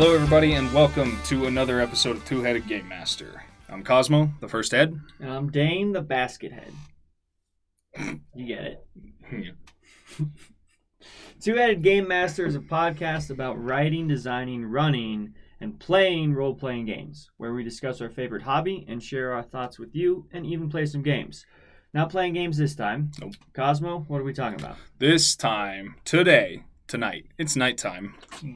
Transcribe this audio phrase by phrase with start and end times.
[0.00, 3.42] Hello, everybody, and welcome to another episode of Two Headed Game Master.
[3.68, 4.96] I'm Cosmo, the first head.
[5.18, 8.20] And I'm Dane the basket head.
[8.32, 8.84] You get
[9.32, 9.56] it.
[11.40, 16.86] Two Headed Game Master is a podcast about writing, designing, running, and playing role playing
[16.86, 20.70] games, where we discuss our favorite hobby and share our thoughts with you and even
[20.70, 21.44] play some games.
[21.92, 23.10] Not playing games this time.
[23.20, 23.32] Nope.
[23.52, 24.76] Cosmo, what are we talking about?
[25.00, 28.14] This time, today, tonight, it's nighttime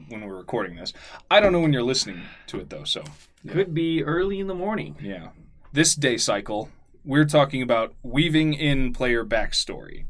[0.09, 0.91] when we're recording this.
[1.31, 3.03] I don't know when you're listening to it, though, so
[3.47, 4.97] Could be early in the morning.
[5.01, 5.29] yeah.
[5.71, 6.69] This day cycle,
[7.03, 10.05] we're talking about weaving in player backstory.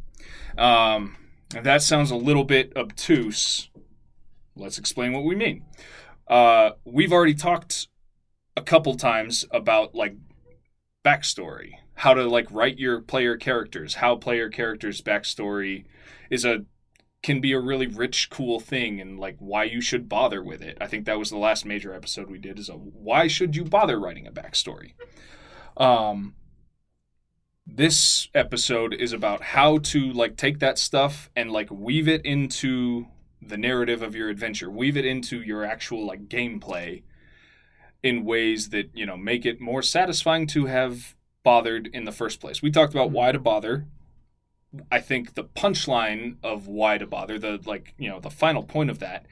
[0.57, 1.16] Um,
[1.55, 3.69] if that sounds a little bit obtuse,
[4.55, 5.63] let's explain what we mean.
[6.27, 7.88] Uh, we've already talked
[8.57, 10.16] a couple times about like
[11.05, 15.85] backstory, how to like write your player characters, how player characters' backstory
[16.29, 16.66] is a
[17.23, 20.77] can be a really rich, cool thing, and like why you should bother with it.
[20.79, 22.59] I think that was the last major episode we did.
[22.59, 24.93] Is a why should you bother writing a backstory?
[25.77, 26.35] Um,
[27.66, 33.07] this episode is about how to like take that stuff and like weave it into
[33.41, 37.03] the narrative of your adventure weave it into your actual like gameplay
[38.01, 42.39] in ways that you know make it more satisfying to have bothered in the first
[42.39, 43.88] place we talked about why to bother
[44.91, 48.89] i think the punchline of why to bother the like you know the final point
[48.89, 49.25] of that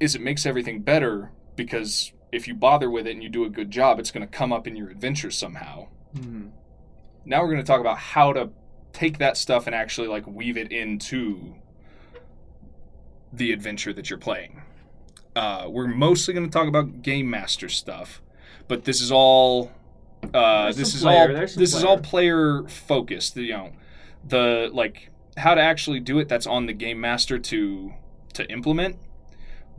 [0.00, 3.50] is it makes everything better because if you bother with it and you do a
[3.50, 5.86] good job it's going to come up in your adventure somehow
[6.18, 6.48] Hmm.
[7.24, 8.50] now we're going to talk about how to
[8.92, 11.54] take that stuff and actually like weave it into
[13.32, 14.62] the adventure that you're playing.
[15.36, 18.20] Uh, we're mostly going to talk about game master stuff,
[18.66, 19.70] but this is all
[20.34, 22.62] uh, this is player- all this is all player.
[22.62, 23.36] player focused.
[23.36, 23.70] You know,
[24.24, 26.28] the like how to actually do it.
[26.28, 27.92] That's on the game master to
[28.34, 28.96] to implement,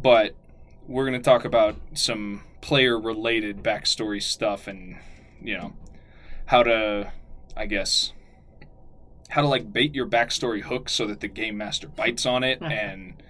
[0.02, 0.35] but
[0.88, 4.97] we're going to talk about some player related backstory stuff and
[5.41, 5.74] you know
[6.46, 7.12] how to
[7.57, 8.13] i guess
[9.30, 12.59] how to like bait your backstory hook so that the game master bites on it
[12.59, 12.66] hmm.
[12.66, 13.24] and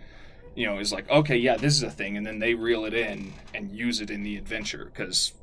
[0.53, 2.93] you know is like okay yeah this is a thing and then they reel it
[2.93, 5.33] in and use it in the adventure because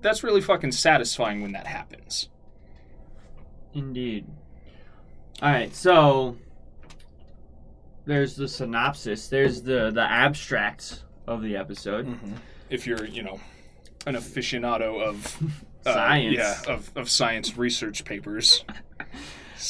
[0.00, 2.28] that's really fucking satisfying when that happens
[3.74, 4.26] Indeed.
[5.44, 6.38] All right, so
[8.06, 9.28] there's the synopsis.
[9.28, 12.18] There's the the abstract of the episode.
[12.70, 13.38] if you're you know
[14.06, 15.36] an aficionado of
[15.86, 16.36] uh, Science.
[16.38, 18.64] yeah of, of science research papers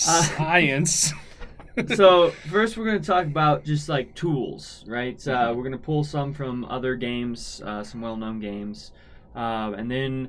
[0.08, 1.12] Uh, science
[1.96, 5.26] so first, we're going to talk about just like tools, right?
[5.26, 8.92] Uh, we're going to pull some from other games, uh, some well-known games,
[9.34, 10.28] uh, and then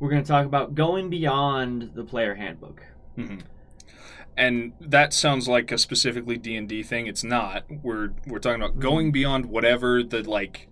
[0.00, 2.82] we're going to talk about going beyond the player handbook.
[4.36, 9.12] And that sounds like a specifically d&d thing it's not we're we're talking about going
[9.12, 10.68] beyond whatever the like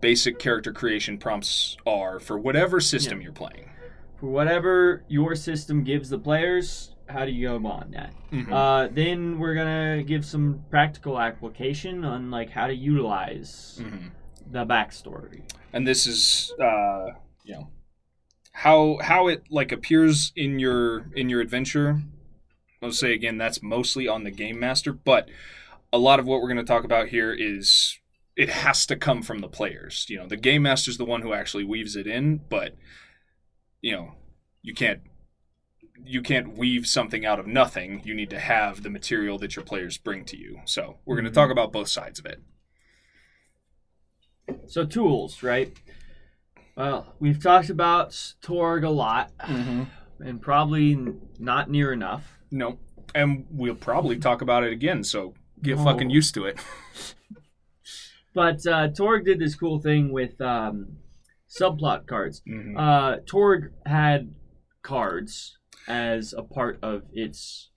[0.00, 3.24] basic character creation prompts are for whatever system Yeah.
[3.24, 3.70] you're playing
[4.20, 8.12] For whatever your system gives the players, how do you go beyond that?
[8.32, 8.50] Mhm.
[8.50, 14.10] Uh, then we're gonna give some practical application on like how to utilize Mhm.
[14.50, 15.42] the backstory.
[15.72, 17.10] and this is uh
[17.44, 17.68] you know
[18.52, 22.00] how how it like appears in your in your adventure
[22.82, 25.28] i'll say again that's mostly on the game master but
[25.92, 27.98] a lot of what we're going to talk about here is
[28.36, 30.06] it has to come from the players.
[30.08, 32.76] You know the game master's the one who actually weaves it in but
[33.82, 34.12] you know
[34.62, 35.00] you can't
[36.04, 38.00] you can't weave something out of nothing.
[38.04, 40.60] You need to have the material that your players bring to you.
[40.64, 41.52] So we're going to talk mm-hmm.
[41.52, 42.40] about both sides of it.
[44.68, 45.76] So tools, right?
[46.76, 49.84] Well, we've talked about Torg a lot, mm-hmm.
[50.20, 52.38] And probably n- not near enough.
[52.50, 52.78] No.
[53.14, 55.84] And we'll probably talk about it again, so get Oh.
[55.84, 56.58] fucking used to it.
[58.34, 60.98] But uh, Torg did this cool thing with um,
[61.48, 62.42] subplot cards.
[62.48, 62.74] Mhm.
[62.78, 64.34] Uh, Torg had
[64.82, 65.56] cards
[65.88, 67.70] as a part of its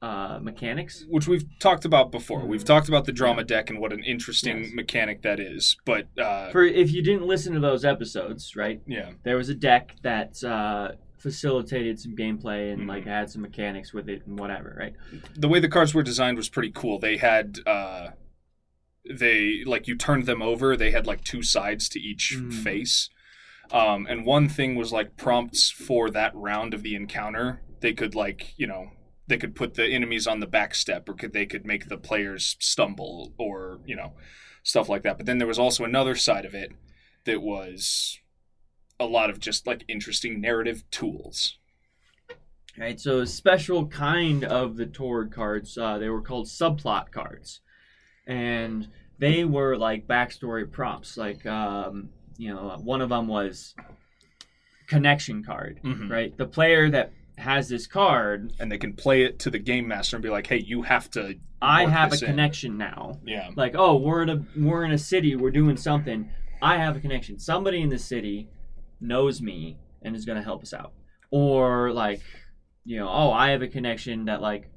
[0.00, 1.04] uh, mechanics.
[1.08, 2.46] Which we've talked about before.
[2.46, 4.72] We've talked about the drama deck and what an interesting Yes.
[4.74, 5.76] mechanic that is.
[5.84, 8.80] But uh, For if you didn't listen to those episodes, right?
[8.86, 10.92] yeah, There was a deck that uh,
[11.30, 12.88] facilitated some gameplay and Mhm.
[12.88, 14.94] like had some mechanics with it and whatever, right?
[15.34, 17.00] the way the cards were designed was pretty cool.
[17.00, 18.10] They had uh,
[19.08, 20.76] they like you turned them over.
[20.76, 22.52] They had like two sides to each Mm.
[22.52, 23.10] face.
[23.72, 27.60] Um, and one thing was like prompts for that round of the encounter.
[27.80, 28.92] They could like you know
[29.26, 31.98] they could put the enemies on the back step, or could they could make the
[31.98, 34.14] players stumble, or you know
[34.62, 35.16] stuff like that.
[35.16, 36.70] But then there was also another side of it
[37.24, 38.20] that was
[38.98, 41.58] a lot of just like interesting narrative tools.
[42.78, 47.60] Right, so a special kind of the Torg cards, uh, they were called subplot cards,
[48.26, 48.88] and
[49.18, 51.16] they were like backstory prompts.
[51.16, 53.74] Like, um, you know, one of them was
[54.88, 56.10] connection card, Mhm.
[56.10, 56.36] right?
[56.36, 60.16] The player that has this card, And they can play it to the game master
[60.16, 63.20] and be like, "Hey, you have to." I work have a in." connection now.
[63.24, 63.50] Yeah.
[63.56, 66.30] Like, oh, we're in a we're in a city, we're doing something.
[66.62, 67.38] I have a connection.
[67.38, 68.48] Somebody in the city
[69.00, 70.92] knows me and is going to help us out.
[71.30, 72.20] Or like,
[72.84, 74.70] you know, oh, I have a connection that like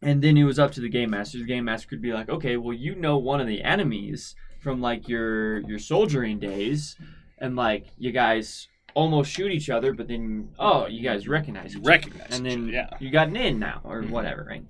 [0.00, 1.38] and then it was up to the game master.
[1.38, 4.80] The game master could be like, "Okay, well, you know one of the enemies from
[4.80, 6.96] like your your soldiering days
[7.38, 11.80] and like you guys almost shoot each other, but then oh, you guys recognize You
[11.80, 11.90] each other.
[11.90, 12.90] recognize and then yeah.
[13.00, 14.10] you got an in now or Mhm.
[14.10, 14.64] whatever, right?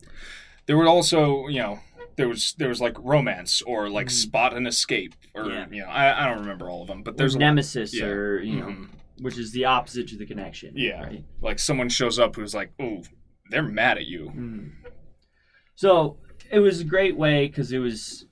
[0.66, 1.78] There were also, you know,
[2.18, 4.10] there was there was like romance or like Mhm.
[4.10, 5.66] spot and escape or Yeah.
[5.70, 7.40] you know, I, I don't remember all of them, but there's lot.
[7.40, 8.06] nemesis Yeah.
[8.06, 8.88] or you know Mhm.
[9.22, 10.74] which is the opposite to the connection.
[10.76, 11.02] Yeah.
[11.04, 11.24] Right?
[11.40, 13.02] like someone shows up who's like, "Oh,
[13.50, 14.70] they're mad at you." Mm.
[15.76, 16.18] So
[16.50, 18.26] it was a great way because it was.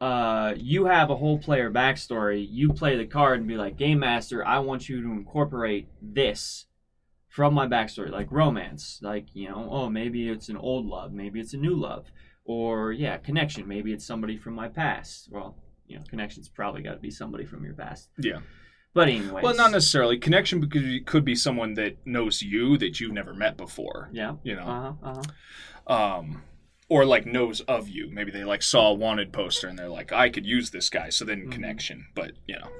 [0.00, 2.46] Uh, you have a whole player backstory.
[2.48, 6.66] You play the card and be like, Game Master, I want you to incorporate this
[7.28, 9.00] from my backstory, like romance.
[9.02, 12.12] Like, you know, oh, maybe it's an old love, maybe it's a new love.
[12.48, 13.68] Or, yeah, connection.
[13.68, 15.28] Maybe it's somebody from my past.
[15.30, 15.54] Well,
[15.86, 18.08] you know, connection's probably got to be somebody from your past.
[18.18, 18.38] Yeah.
[18.94, 19.42] But, anyway.
[19.42, 20.18] Well, not necessarily.
[20.18, 24.08] Connection could be, could be someone that knows you that you've never met before.
[24.12, 24.36] Yeah.
[24.44, 24.92] You know, Uh huh.
[25.10, 25.22] Uh
[25.86, 26.16] huh.
[26.18, 26.42] um,
[26.88, 28.10] or like knows of you.
[28.10, 31.10] Maybe they like saw a wanted poster and they're like, "I could use this guy."
[31.10, 31.52] So then Mhm.
[31.52, 32.06] connection.
[32.14, 32.70] But you know,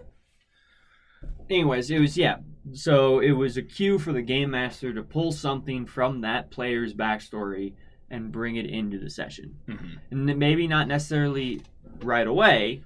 [1.51, 2.37] anyways, it was yeah.
[2.73, 6.95] So it was a cue for the game master to pull something from that player's
[6.95, 7.75] backstory
[8.11, 11.61] and bring it into the session, hmm and maybe not necessarily
[12.03, 12.83] right away,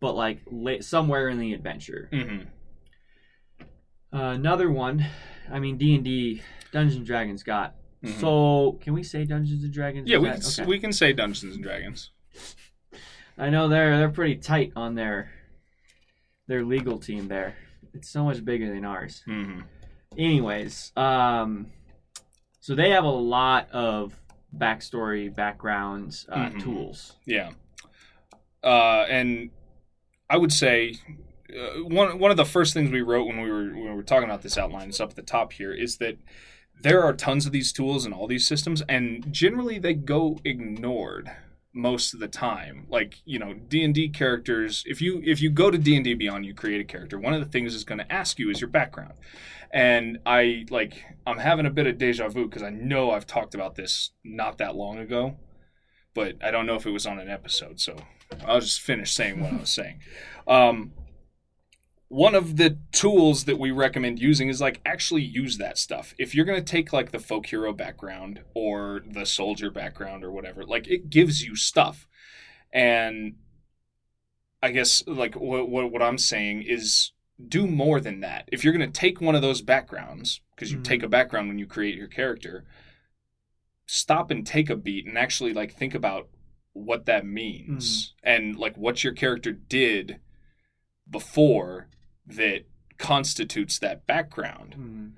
[0.00, 0.40] but like
[0.80, 2.08] somewhere in the adventure.
[2.12, 2.40] hmm
[4.12, 5.06] Uh, another one,
[5.50, 7.76] I mean D and D, Dungeons and Dragons got.
[8.02, 8.20] Mhm.
[8.20, 10.08] So can we say Dungeons and Dragons?
[10.08, 10.66] yeah, we that- can, okay.
[10.66, 12.10] we can say Dungeons and Dragons.
[13.38, 15.30] I know they're they're pretty tight on their
[16.46, 17.56] their legal team there.
[17.94, 19.22] It's so much bigger than ours.
[19.24, 19.60] hmm
[20.18, 21.68] anyways um
[22.60, 24.14] so they have a lot of
[24.56, 26.60] backstory backgrounds uh, Mhm.
[26.62, 27.50] tools Yeah.
[28.62, 29.50] Uh, and
[30.28, 30.94] I would say
[31.50, 34.02] uh, one one of the first things we wrote when we were when we were
[34.02, 36.16] talking about this outline is up at the top here is that
[36.82, 41.30] there are tons of these tools in all these systems, and generally they go ignored
[41.72, 42.86] most of the time.
[42.88, 44.82] Like you know, D and D characters.
[44.86, 47.18] If you if you go to D and D Beyond, you create a character.
[47.18, 49.14] One of the things it's going to ask you is your background.
[49.72, 53.54] And I like I'm having a bit of deja vu because I know I've talked
[53.54, 55.36] about this not that long ago,
[56.14, 57.80] but I don't know if it was on an episode.
[57.80, 57.96] So
[58.44, 60.00] I'll just finish saying what I was saying.
[60.46, 60.92] Um,
[62.10, 66.12] one of the tools that we recommend using is like actually use that stuff.
[66.18, 70.32] If you're going to take like the folk hero background or the soldier background or
[70.32, 72.08] whatever, like it gives you stuff.
[72.72, 73.36] And
[74.60, 77.12] I guess like what what, what I'm saying is
[77.48, 78.48] do more than that.
[78.50, 80.84] If you're going to take one of those backgrounds because you Mhm.
[80.84, 82.64] take a background when you create your character,
[83.86, 86.28] stop and take a beat and actually like think about
[86.72, 90.18] what that means and like what your character did
[91.08, 91.88] before
[92.36, 92.62] that
[92.98, 95.14] constitutes that background.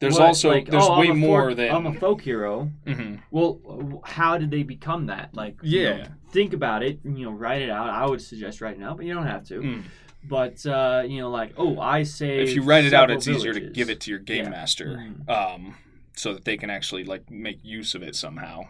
[0.00, 3.20] There's What, also like, there's oh, way more folk- than i'm a folk hero Mhm.
[3.30, 5.96] well how did they become that like you Yeah.
[5.96, 8.98] know, think about it you know write it out i would suggest writing it out
[8.98, 9.82] but you don't have to Mm.
[10.24, 13.54] but uh you know like oh i say If you write it out, it's easier
[13.54, 14.50] to give it to your game Yeah.
[14.50, 15.30] master, Mhm.
[15.30, 15.76] um,
[16.16, 18.64] so that they can actually like make use of it somehow.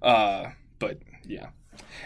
[0.00, 1.48] Uh, but yeah,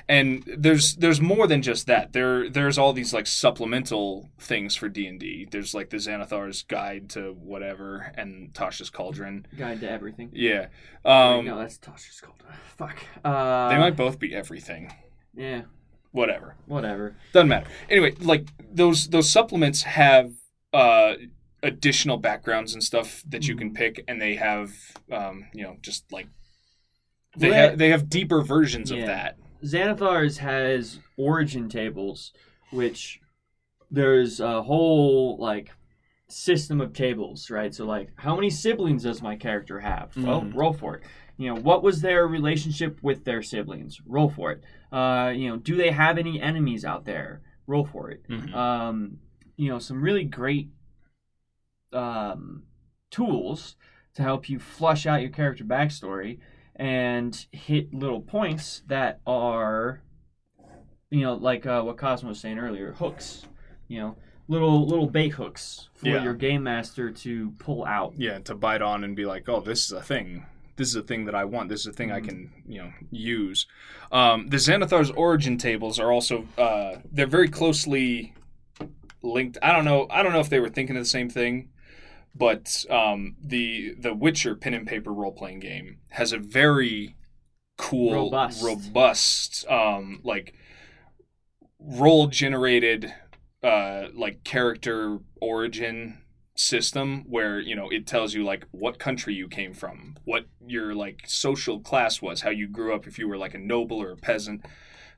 [0.09, 2.13] and there's there's more than just that.
[2.13, 5.47] There there's all these like supplemental things for D and D.
[5.51, 9.47] There's like the Xanathar's Guide to whatever and Tasha's Cauldron.
[9.57, 10.67] guide to everything Yeah,
[11.05, 12.43] Wait, um, no that's tasha's called
[12.77, 14.93] fuck uh they might both be everything.
[15.35, 15.63] yeah
[16.13, 16.57] Whatever.
[16.67, 17.69] whatever Doesn't matter.
[17.89, 20.33] Anyway, like those those supplements have
[20.73, 21.15] uh
[21.63, 24.73] additional backgrounds and stuff that you can pick and they have
[25.13, 26.27] um you know just like
[27.37, 28.99] they Well, have they have deeper versions Yeah.
[29.01, 29.37] of that.
[29.63, 32.33] Xanathar's has origin tables,
[32.71, 33.21] which
[33.91, 35.71] there's a whole like
[36.29, 37.75] system of tables, right?
[37.75, 40.17] So like, how many siblings does my character have?
[40.17, 40.55] Well, Mhm.
[40.55, 41.05] roll for it.
[41.37, 44.01] You know, what was their relationship with their siblings?
[44.07, 44.63] Roll for it.
[44.93, 47.41] Uh, you know, do they have any enemies out there?
[47.67, 48.23] Roll for it.
[48.29, 48.55] Mhm.
[48.55, 49.19] Um,
[49.57, 50.69] you know, some really great
[51.93, 52.63] um,
[53.11, 53.77] tools
[54.15, 56.39] to help you flush out your character backstory
[56.81, 60.01] and hit little points that are,
[61.11, 63.47] you know, like uh, what Cosmo was saying earlier, hooks.
[63.89, 64.17] You know,
[64.49, 66.25] little little bait hooks for Yeah.
[66.25, 68.15] your game master to pull out.
[68.17, 70.47] Yeah, to bite on and be like, "Oh, this is a thing.
[70.77, 71.69] this is a thing that I want.
[71.69, 72.25] This is a thing I Mhm.
[72.29, 73.67] can you know use.
[74.11, 78.33] Um, the Xanathar's origin tables are also uh, they're very closely
[79.23, 79.59] linked.
[79.63, 80.07] I don't know.
[80.09, 81.69] I don't know if they were thinking of the same thing,
[82.41, 87.15] but um, the the Witcher pen and paper roll playing game has a very
[87.77, 88.65] cool, Robust.
[88.65, 90.55] robust um, like
[91.79, 93.13] role generated
[93.63, 96.23] uh, like character origin
[96.55, 100.95] system where you know it tells you like what country you came from what your
[100.95, 104.11] like social class was how you grew up if you were like a noble or
[104.11, 104.63] a peasant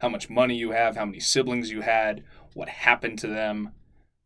[0.01, 2.23] how much money you have how many siblings you had
[2.55, 3.73] what happened to them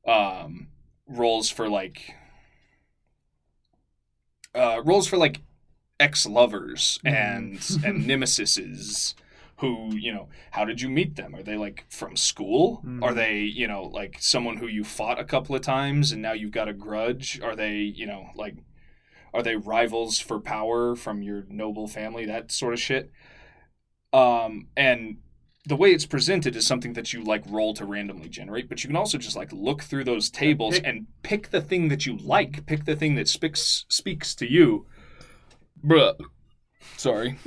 [0.06, 0.68] um
[1.06, 2.14] rolls for like
[4.56, 5.42] uh rolls for like
[6.00, 9.14] ex-lovers and and nemesises
[9.58, 11.34] who you know how did you meet them?
[11.34, 12.82] Are they like from school?
[12.84, 13.02] Mhm.
[13.02, 16.32] are they you know like someone who you fought a couple of times and now
[16.32, 17.40] you've got a grudge?
[17.40, 18.56] Are they you know like
[19.34, 22.26] are they rivals for power from your noble family?
[22.26, 23.10] That sort of shit.
[24.12, 25.18] Um and
[25.66, 28.88] the way it's presented is something that you like roll to randomly generate but you
[28.88, 32.16] can also just like look through those tables pick- and pick the thing that you
[32.18, 34.86] like pick the thing that speaks speaks to you
[35.84, 36.14] bruh
[36.96, 37.36] sorry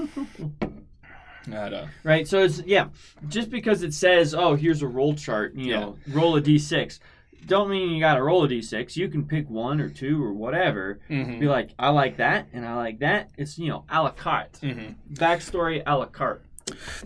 [1.52, 2.28] a- Right.
[2.28, 2.90] So it's yeah,
[3.28, 5.80] just because it says, "Oh, here's a roll chart," you Yeah.
[5.80, 7.00] know, roll a d6,
[7.48, 8.96] don't mean you got to roll a d6.
[8.96, 11.00] You can pick one or two or whatever.
[11.10, 11.40] Mhm.
[11.40, 13.32] Be like, I like that and I like that.
[13.38, 14.60] It's you know, a la carte.
[14.62, 14.96] Mhm.
[15.14, 16.46] Backstory a la carte.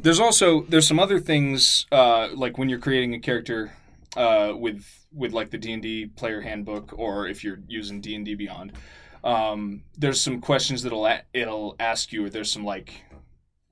[0.01, 3.73] There's also there's some other things uh, like when you're creating a character
[4.17, 8.15] uh, with with like the D and D player handbook, or if you're using D
[8.15, 8.73] and D Beyond.
[9.23, 13.03] Um, there's some questions that'll a- it'll ask you, or there's some like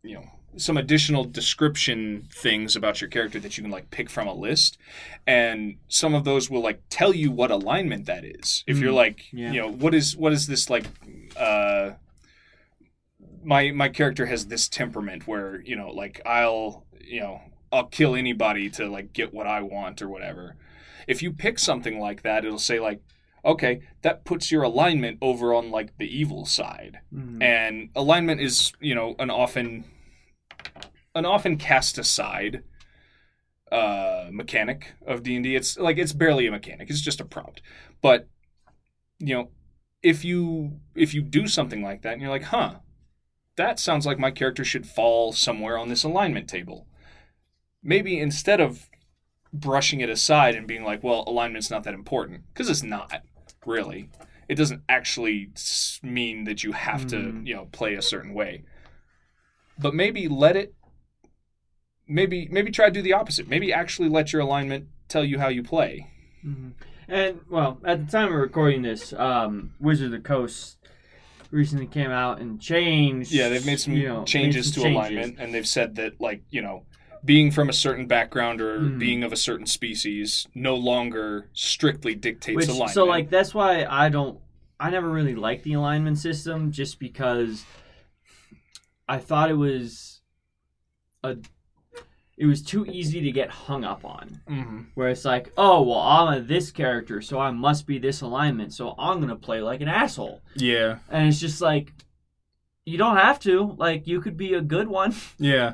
[0.04, 0.26] you know
[0.58, 4.78] some additional description things about your character that you can like pick from a list
[5.26, 8.96] and some of those will like tell you what alignment that is if you're Mm,
[8.96, 9.52] like yeah.
[9.54, 10.84] you know what is what is this like
[11.38, 11.92] uh
[13.44, 18.16] my my character has this temperament where you know like I'll you know I'll kill
[18.16, 20.56] anybody to like get what I want or whatever.
[21.08, 23.02] If you pick something like that, it'll say like,
[23.44, 27.42] okay, that puts your alignment over on like the evil side, Mhm.
[27.44, 29.86] and alignment is you know an often
[31.16, 32.64] an often cast aside
[33.72, 35.56] uh mechanic of D&D.
[35.56, 36.90] It's like it's barely a mechanic.
[36.90, 37.62] It's just a prompt.
[38.02, 38.28] But
[39.20, 39.50] you know,
[40.04, 42.76] if you if you do something like that and you're like, "Huh,
[43.62, 46.88] that sounds like my character should fall somewhere on this alignment table."
[47.84, 48.90] Maybe instead of
[49.54, 53.24] brushing it aside and being like, "Well, alignment's not that important," because it's not
[53.66, 54.10] really.
[54.48, 55.50] It doesn't actually
[56.04, 57.48] mean that you have to, Mhm.
[57.48, 58.64] you know, play a certain way.
[59.78, 60.74] But maybe let it
[62.08, 63.48] maybe maybe try to do the opposite.
[63.48, 66.08] Maybe actually let your alignment tell you how you play.
[66.46, 66.74] Mhm.
[67.08, 70.78] And well, at the time of recording this, um, Wizard of the Coast
[71.52, 73.32] recently came out and changed.
[73.32, 74.98] Yeah, they've made some you know, made changes some to changes.
[74.98, 76.86] alignment, and they've said that like you know,
[77.24, 79.00] being from a certain background or Mhm.
[79.00, 82.92] being of a certain species no longer strictly dictates Which, alignment.
[82.94, 84.40] so like that's why I don't.
[84.80, 87.64] I never really liked the alignment system, just because
[89.08, 90.22] I thought it was
[91.24, 91.38] a.
[92.42, 94.42] It was too easy to get hung up on.
[94.50, 94.86] Mhm.
[94.96, 98.74] Where it's like, oh well, I'm a this character, so I must be this alignment,
[98.74, 100.42] so I'm gonna play like an asshole.
[100.56, 101.94] yeah, And it's just like,
[102.84, 103.76] you don't have to.
[103.78, 105.14] Like, you could be a good one.
[105.38, 105.74] yeah.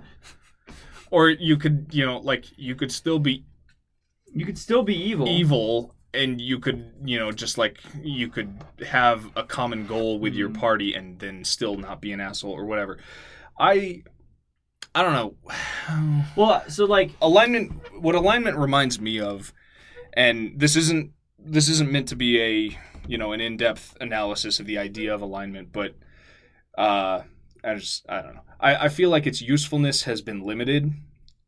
[1.10, 3.46] Or you could, you know, like you could still be
[4.34, 5.26] You could still be evil.
[5.30, 8.52] evil, and you could, you know, just like you could
[8.86, 10.60] have a common goal with your Mhm.
[10.60, 12.98] party, and then still not be an asshole or whatever.
[13.58, 14.04] I,
[14.94, 15.36] I don't know.
[16.36, 19.53] Well, so like, alignment what alignment reminds me of
[20.13, 22.77] and this isn't this isn't meant to be a
[23.08, 25.96] you know an in-depth analysis of the idea of alignment but
[26.77, 27.22] uh
[27.63, 30.91] i just i don't know i, I feel like its usefulness has been limited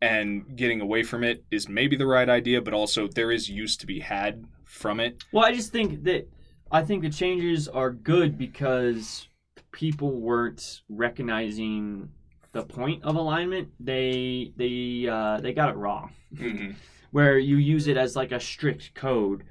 [0.01, 3.75] and getting away from it is maybe the right idea but also there is use
[3.77, 6.29] to be had from it well, I just think that
[6.71, 9.27] I think the changes are good because
[9.71, 12.09] people weren't recognizing
[12.51, 13.69] the point of alignment.
[13.79, 16.11] They they uh, they got it wrong.
[16.35, 16.75] Mhm.
[17.11, 19.43] Where you use it as like a strict code.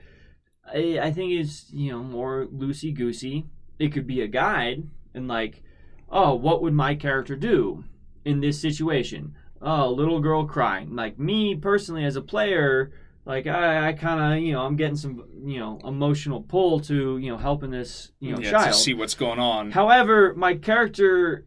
[0.65, 3.47] I, I think is you know more loosey goosey.
[3.79, 5.63] It could be a guide and like,
[6.11, 7.85] oh, what would my character do
[8.25, 9.35] in this situation?
[9.61, 10.95] Oh, little girl crying.
[10.95, 12.93] Like me personally as a player,
[13.25, 17.19] like I, I kind of you know I'm getting some you know emotional pull to
[17.19, 18.67] you know helping this you know yeah child.
[18.69, 21.45] to see what's going on However, my character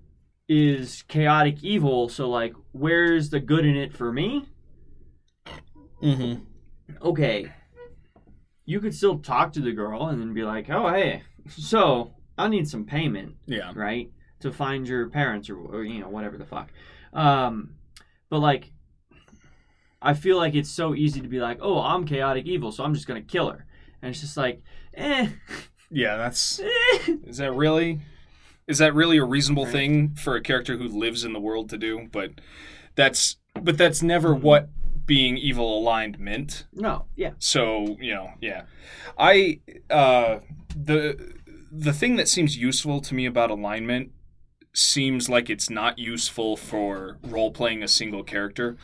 [0.52, 4.46] is chaotic evil, so like, where's the good in it for me?
[6.04, 6.44] mm-hmm.
[7.02, 7.50] Okay,
[8.66, 12.50] you could still talk to the girl and then be like, "Oh, hey, so I
[12.50, 16.46] need some payment, yeah right?" to find your parents or, or you know whatever the
[16.46, 16.70] fuck.
[17.14, 17.76] Um,
[18.30, 18.74] but like,
[20.02, 22.94] I feel like it's so easy to be like, oh, I'm chaotic evil, so I'm
[22.94, 23.66] just gonna kill her,
[24.02, 24.62] and it's just like,
[24.96, 25.30] eh,
[25.90, 26.60] Yeah, that's.
[26.60, 27.16] eh.
[27.26, 28.02] Is that really?
[28.72, 29.72] Is that really a reasonable Right.
[29.74, 32.08] thing for a character who lives in the world to do?
[32.12, 32.32] But
[32.96, 33.38] that's.
[33.62, 34.44] But that's never Mm-hmm.
[34.46, 34.70] what
[35.06, 36.66] being evil aligned meant.
[36.74, 38.64] no, yeah, So you know, yeah,
[39.18, 39.60] I
[39.90, 40.40] uh,
[40.76, 41.34] the
[41.70, 44.12] the thing that seems useful to me about alignment
[44.74, 48.78] seems like it's not useful for role playing a single character.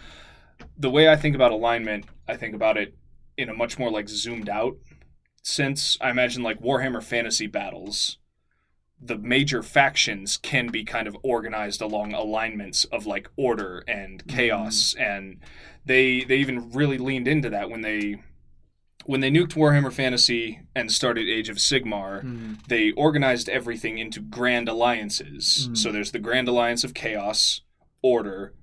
[0.77, 2.94] The way I think about alignment, I think about it
[3.38, 4.75] in a much more like zoomed out
[5.44, 5.98] sense.
[6.01, 8.17] I imagine like Warhammer Fantasy battles.
[8.99, 14.95] The major factions can be kind of organized along alignments of like order and chaos,
[14.97, 15.39] and
[15.85, 18.17] they they even really leaned into that when they
[19.05, 22.67] when they nuked Warhammer Fantasy and started Age of Sigmar Mhm.
[22.67, 25.69] they organized everything into grand alliances.
[25.71, 25.77] Mhm.
[25.77, 27.61] So there's the Grand Alliance of Chaos,
[28.01, 28.53] Order,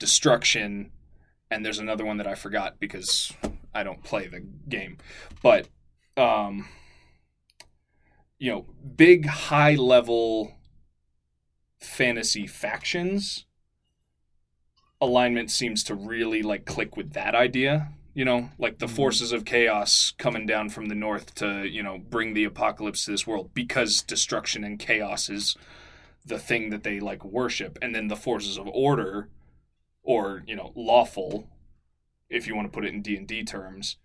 [0.00, 0.90] Destruction,
[1.50, 3.32] and there's another one that I forgot because
[3.74, 4.96] I don't play the game.
[5.42, 5.68] But
[6.16, 6.68] um
[8.44, 10.58] you know, big high level
[11.78, 13.46] fantasy factions
[15.00, 18.96] alignment seems to really like click with that idea you know like the Mhm.
[18.96, 23.10] forces of chaos coming down from the north to you know bring the apocalypse to
[23.10, 25.56] this world because destruction and chaos is
[26.24, 29.30] the thing that they like worship and then the forces of order
[30.02, 31.48] or you know lawful
[32.28, 33.96] if you want to put it in D&D terms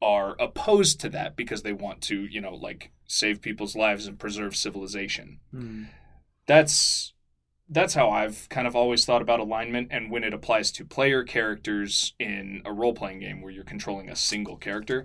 [0.00, 4.18] are opposed to that because they want to you know like save people's lives and
[4.18, 5.86] preserve civilization Mhm.
[6.46, 7.12] that's
[7.68, 11.24] that's how I've kind of always thought about alignment and when it applies to player
[11.24, 15.04] characters in a role playing game where you're controlling a single character,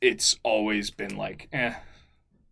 [0.00, 1.74] it's always been like, eh,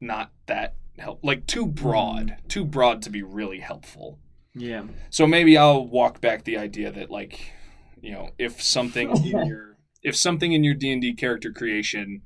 [0.00, 4.18] not that help like too broad, too broad to be really helpful.
[4.54, 7.52] yeah, So maybe I'll walk back the idea that like,
[8.00, 12.22] you know, if something in your if something in your D&D character creation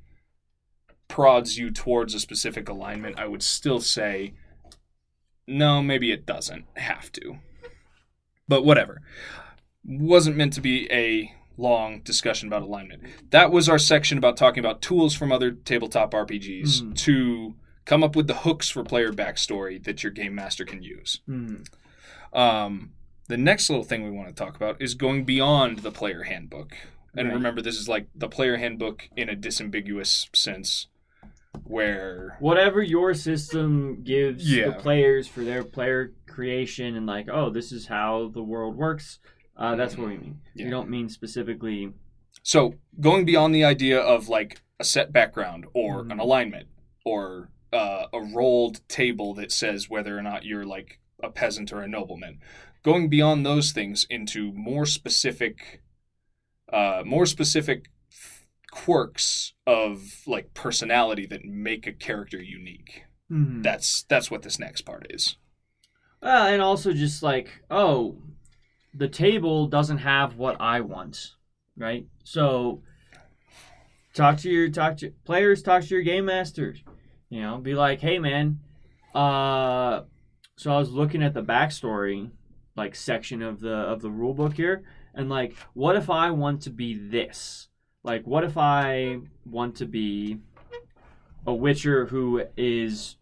[1.12, 4.32] prods you towards a specific alignment, I would still say
[5.46, 7.36] no, maybe it doesn't have to.
[8.48, 9.02] But whatever.
[9.84, 13.02] Wasn't meant to be a long discussion about alignment.
[13.30, 16.96] That was our section about talking about tools from other tabletop RPGs Mhm.
[17.04, 21.20] to come up with the hooks for player backstory that your game master can use.
[21.28, 21.66] Mhm.
[22.32, 22.94] Um,
[23.28, 26.74] the next little thing we want to talk about is going beyond the player handbook.
[27.14, 27.34] And Right.
[27.34, 30.86] remember, this is like the player handbook in a disambiguous sense,
[31.64, 34.66] where whatever your system gives Yeah.
[34.70, 39.18] the players for their player creation and like oh this is how the world works
[39.56, 40.64] uh, that's what we mean Yeah.
[40.66, 41.92] we don't mean specifically
[42.42, 46.12] So going beyond the idea of like a set background or Mhm.
[46.12, 46.68] an alignment
[47.04, 51.80] or uh, a rolled table that says whether or not you're like a peasant or
[51.82, 52.38] a nobleman,
[52.82, 55.82] going beyond those things into more specific,
[56.72, 57.88] uh, more specific
[58.72, 63.04] quirks of like personality that make a character unique.
[63.62, 65.36] That's that's what this next part is.
[66.20, 68.16] Well, and also just like, oh,
[68.94, 71.32] the table doesn't have what I want,
[71.76, 72.06] right?
[72.24, 72.82] So
[74.14, 76.82] talk to your talk to players, talk to your game masters.
[77.28, 78.60] You know, be like, hey man,
[79.14, 80.02] uh,
[80.56, 82.30] so I was looking at the backstory
[82.74, 84.82] like section of the of the rule book here,
[85.14, 87.68] and like, what if I want to be this?
[88.04, 90.38] Like, what if I want to be
[91.46, 93.16] a Witcher who is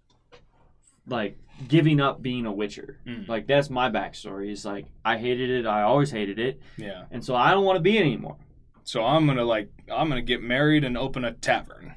[1.07, 1.39] like
[1.69, 2.99] giving up being a Witcher?
[3.07, 3.29] Mm.
[3.29, 4.51] Like that's my backstory.
[4.51, 5.67] Is like I hated it.
[5.67, 7.05] I always hated it, Yeah.
[7.11, 8.37] and so I don't want to be it anymore.
[8.85, 11.95] So I'm gonna like I'm gonna get married and open a tavern.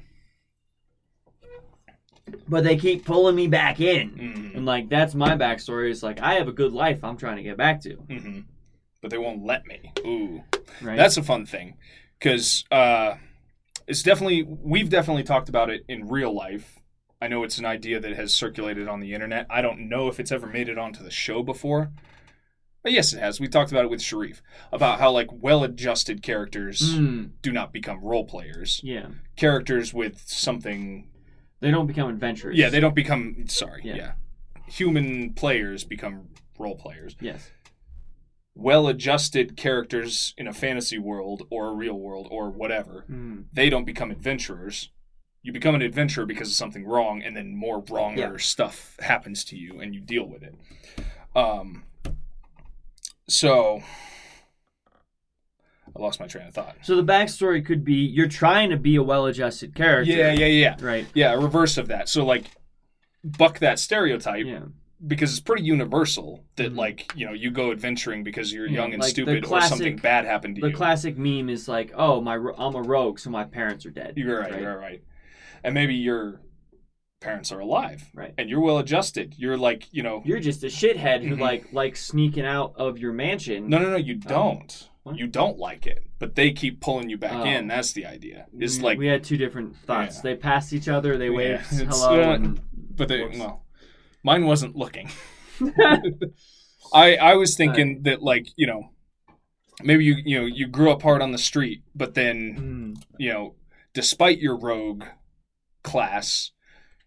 [2.48, 4.56] But they keep pulling me back in, Mm-hmm.
[4.56, 5.90] and like that's my backstory.
[5.90, 7.02] Is like I have a good life.
[7.02, 7.94] I'm trying to get back to.
[7.94, 8.40] hmm
[9.00, 9.90] But they won't let me.
[10.04, 10.42] Ooh.
[10.82, 10.96] Right.
[10.96, 11.76] That's a fun thing
[12.18, 13.14] because uh,
[13.86, 16.78] it's definitely we've definitely talked about it in real life.
[17.20, 19.46] I know it's an idea that has circulated on the internet.
[19.48, 21.90] I don't know if it's ever made it onto the show before.
[22.82, 23.40] But yes, it has.
[23.40, 28.00] We talked about it with Sharif about how like well-adjusted characters Mm, do not become
[28.04, 28.80] role players.
[28.84, 29.06] yeah.
[29.36, 31.08] Characters with something
[31.60, 32.58] They don't become adventurous.
[32.58, 33.96] yeah, they don't become sorry, Yeah.
[33.96, 34.12] yeah.
[34.66, 37.16] Human players become role players.
[37.20, 37.50] Yes.
[38.56, 43.84] Well-adjusted characters in a fantasy world or a real world or whatever Mm, they don't
[43.84, 44.90] become adventurers.
[45.42, 48.36] You become an adventurer because of something wrong, and then more wronger Yeah.
[48.38, 50.54] stuff happens to you, and you deal with it.
[51.36, 51.84] Um.
[53.26, 53.82] So,
[55.96, 56.76] I lost my train of thought.
[56.82, 60.12] So the backstory could be you're trying to be a well-adjusted character.
[60.12, 61.06] Yeah, yeah, yeah, Right.
[61.14, 61.32] yeah.
[61.34, 62.08] Reverse of that.
[62.08, 62.44] So, like,
[63.22, 64.44] buck that stereotype.
[64.46, 64.60] Yeah.
[65.06, 66.76] Because it's pretty universal that Mhm.
[66.78, 69.96] like you know you go adventuring because you're Yeah, young and like stupid or something
[69.96, 70.72] bad happened to The you.
[70.72, 74.14] The classic meme is like, "Oh, my I'm a rogue, so my parents are dead."
[74.16, 75.02] You're right, You're right.
[75.62, 76.40] And maybe your
[77.20, 78.34] parents are alive, Right.
[78.36, 79.34] And you're well adjusted.
[79.38, 80.22] You're like you know.
[80.24, 81.40] You're just a shithead who Mhm.
[81.40, 83.68] like likes sneaking out of your mansion.
[83.68, 83.96] No, no, no.
[83.96, 84.88] You don't.
[85.04, 85.18] what?
[85.18, 87.44] you don't like it, but they keep pulling you back Oh.
[87.44, 87.66] in.
[87.68, 88.46] That's the idea.
[88.58, 90.16] It's we, like, we had two different thoughts.
[90.16, 90.22] Yeah.
[90.22, 91.18] They passed each other.
[91.18, 92.22] They Yeah, waved it's, hello.
[92.30, 92.60] uh, and,
[92.96, 93.63] but they well,
[94.24, 95.10] mine wasn't looking.
[96.92, 98.90] I I was thinking that like you know,
[99.82, 103.32] maybe you you know you grew up hard on the street, but then Mm, you
[103.32, 103.56] know,
[103.94, 105.04] despite your rogue
[105.84, 106.52] class,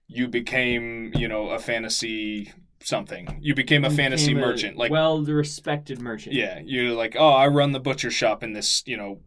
[0.07, 2.53] you became you know a fantasy
[2.83, 3.39] something.
[3.41, 6.35] You became a you fantasy became a merchant, like well, the respected merchant.
[6.35, 9.21] yeah, you're like oh I run the butcher shop in this you know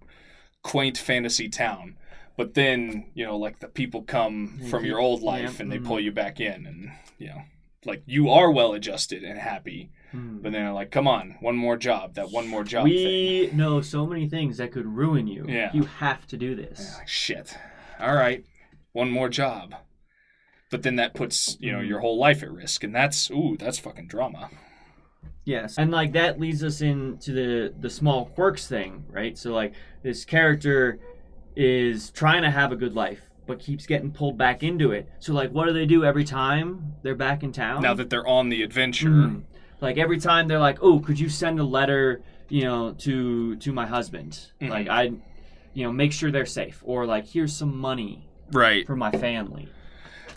[0.63, 1.97] quaint fantasy town.
[2.37, 5.71] But then, you know, like the people come Yeah, from your old yeah, life and
[5.71, 5.87] they mhm.
[5.87, 7.43] pull you back in and you know,
[7.85, 10.43] like you are well adjusted and happy, Mm.
[10.43, 12.93] but then they're like, come on, one more job, that one more job thing.
[12.95, 15.45] we know so many things that could ruin you.
[15.49, 15.71] Yeah.
[15.73, 16.97] You have to do this.
[16.99, 17.57] like, shit.
[18.01, 18.45] All right,
[18.93, 19.73] one more job.
[20.69, 22.83] But then that puts, you know, your whole life at risk.
[22.85, 24.51] And that's, ooh, that's fucking drama.
[25.45, 25.79] Yes.
[25.79, 29.37] And like that leads us into the the small quirks thing, right?
[29.39, 30.99] So like this character
[31.57, 35.09] is trying to have a good life but keeps getting pulled back into it.
[35.19, 37.83] So like what do they do every time they're back in town?
[37.83, 39.43] Now that they're on the adventure, Mhm.
[39.81, 43.73] Like every time they're like, "Oh, could you send a letter, you know, to to
[43.73, 44.53] my husband?
[44.61, 44.69] Mhm.
[44.69, 45.13] Like I
[45.73, 48.87] you know, make sure they're safe or like here's some money right.
[48.87, 49.69] for my family."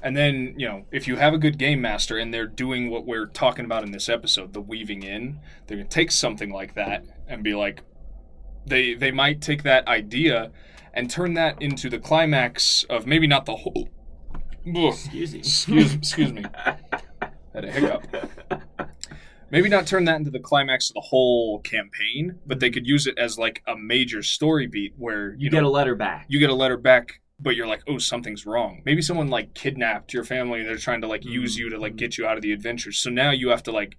[0.02, 3.06] And then, you know, if you have a good game master and they're doing what
[3.06, 6.73] we're talking about in this episode, the weaving in, they're going to take something like
[6.76, 7.84] that and be like,
[8.65, 10.52] they they might take that idea
[10.93, 13.89] and turn that into the climax of maybe not the whole.
[14.67, 14.93] Ugh.
[14.93, 15.39] Excuse me.
[15.39, 16.45] excuse, excuse me.
[17.53, 18.08] Had a hiccup.
[19.51, 23.06] Maybe not turn that into the climax of the whole campaign, but they could use
[23.06, 26.25] it as like a major story beat where you, You know get a letter back.
[26.27, 28.82] you get a letter back, but you're like, oh, something's wrong.
[28.84, 30.62] Maybe someone like kidnapped your family.
[30.62, 31.65] and They're trying to like use mm-hmm.
[31.65, 32.91] you to like get you out of the adventure.
[32.91, 33.95] So now you have to like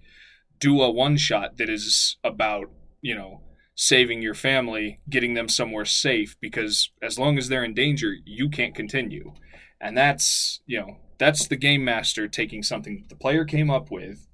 [0.59, 2.69] do a one shot that is about
[3.01, 3.41] you know
[3.75, 6.35] saving your family, getting them somewhere safe.
[6.41, 9.33] Because as long as they're in danger, you can't continue.
[9.79, 13.91] And that's you know that's the game master taking something that the player came up
[13.91, 14.27] with.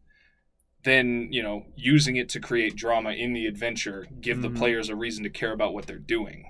[0.83, 4.41] Then you know, using it to create drama in the adventure, give Mhm.
[4.43, 6.45] the players a reason to care about what they're doing.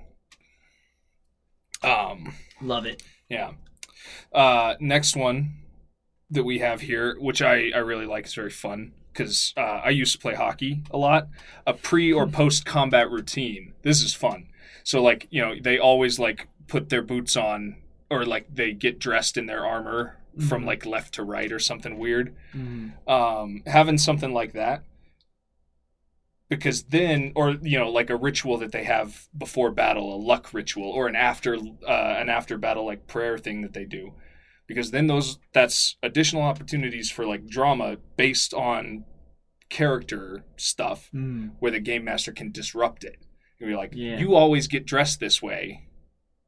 [1.84, 3.02] Um, Love it.
[3.30, 3.52] yeah.
[4.32, 5.56] Uh, next one
[6.30, 9.90] that we have here, which I, I really like, is very fun because uh, I
[9.90, 11.28] used to play hockey a lot.
[11.68, 13.74] A pre or post combat routine.
[13.84, 14.48] This is fun.
[14.84, 17.78] So like you know they always like put their boots on
[18.10, 20.68] or like they get dressed in their armor from Mhm.
[20.68, 22.36] like left to right or something weird.
[22.56, 22.92] Mhm.
[23.08, 24.84] Um, having something like that
[26.50, 30.54] because then or you know like a ritual that they have before battle a luck
[30.54, 34.14] ritual or an after uh, an after battle like prayer thing that they do
[34.68, 39.04] because then those that's additional opportunities for like drama based on
[39.70, 41.52] character stuff Mm.
[41.60, 43.16] where the game master can disrupt it
[43.60, 44.18] and be like Yeah.
[44.20, 45.88] you always get dressed this way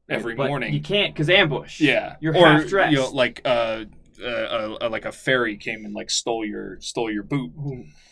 [0.10, 1.80] every But morning You can't because ambush.
[1.80, 2.92] yeah, You're or half dressed.
[2.92, 3.86] you know, like uh,
[4.22, 7.52] uh, uh, uh, like a fairy came and like stole your stole your boot.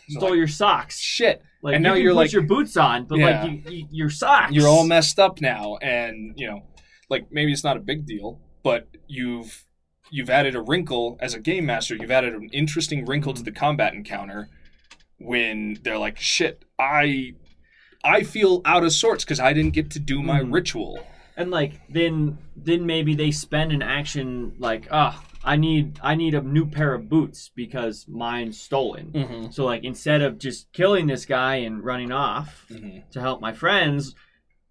[0.10, 1.00] Stole Like, your socks.
[1.00, 1.42] shit.
[1.62, 3.44] Like And you now you're put like- your boots on, but Yeah.
[3.44, 4.52] like you, you, your socks.
[4.54, 6.62] You're all messed up now, and you know,
[7.10, 9.66] like maybe it's not a big deal, but you've
[10.12, 11.96] you've added a wrinkle as a game master.
[11.96, 14.50] You've added an interesting wrinkle to the combat encounter
[15.18, 17.34] when they're like, "Shit, I."
[18.04, 20.52] I feel out of sorts because I didn't get to do my Mhm.
[20.54, 21.00] ritual.
[21.38, 26.34] and like then then maybe they spend an action like ah I need I need
[26.34, 29.12] a new pair of boots because mine's stolen.
[29.14, 29.52] Mm-hmm.
[29.52, 33.10] So like instead of just killing this guy and running off Mm-hmm.
[33.12, 34.14] to help my friends,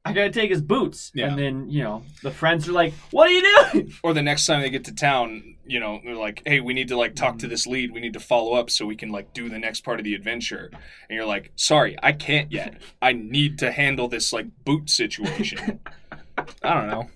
[0.05, 1.13] I gotta take his boots.
[1.15, 1.27] Yeah.
[1.29, 4.47] And then you know the friends are like, "What are you doing?" or the next
[4.47, 7.39] time they get to town, you know, they're like, "Hey, we need to like talk
[7.41, 7.93] to this lead.
[7.93, 10.15] We need to follow up so we can like do the next part of the
[10.15, 12.81] adventure." And you're like, "Sorry, I can't yet.
[13.03, 15.81] I need to handle this like boot situation."
[16.63, 17.09] I don't know.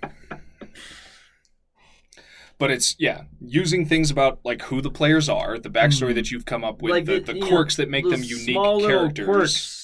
[2.58, 6.14] But it's yeah, using things about like who the players are, the backstory Mhm.
[6.16, 8.56] that you've come up with, Like the, the you know, quirks that make them unique
[8.86, 9.26] characters.
[9.26, 9.83] quirks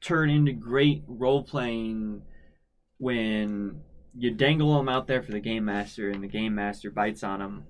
[0.00, 2.22] turn into great role playing
[2.98, 3.80] when
[4.16, 7.40] you dangle them out there for the game master, and the game master bites on
[7.40, 7.64] them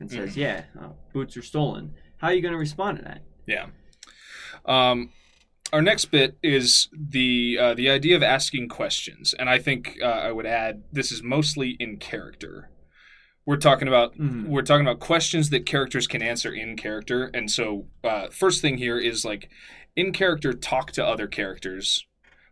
[0.00, 0.36] and says, Mhm.
[0.36, 3.22] "Yeah, uh, boots are stolen." How are you going to respond to that?
[3.46, 3.66] Yeah.
[4.64, 5.10] Um,
[5.72, 10.06] our next bit is the uh, the idea of asking questions, and I think uh,
[10.06, 12.68] I would add this is mostly in character,
[13.44, 14.46] We're talking about Mhm.
[14.46, 18.78] we're talking about questions that characters can answer in character, and so uh, first thing
[18.78, 19.50] here is like
[19.96, 22.06] in character talk to other characters,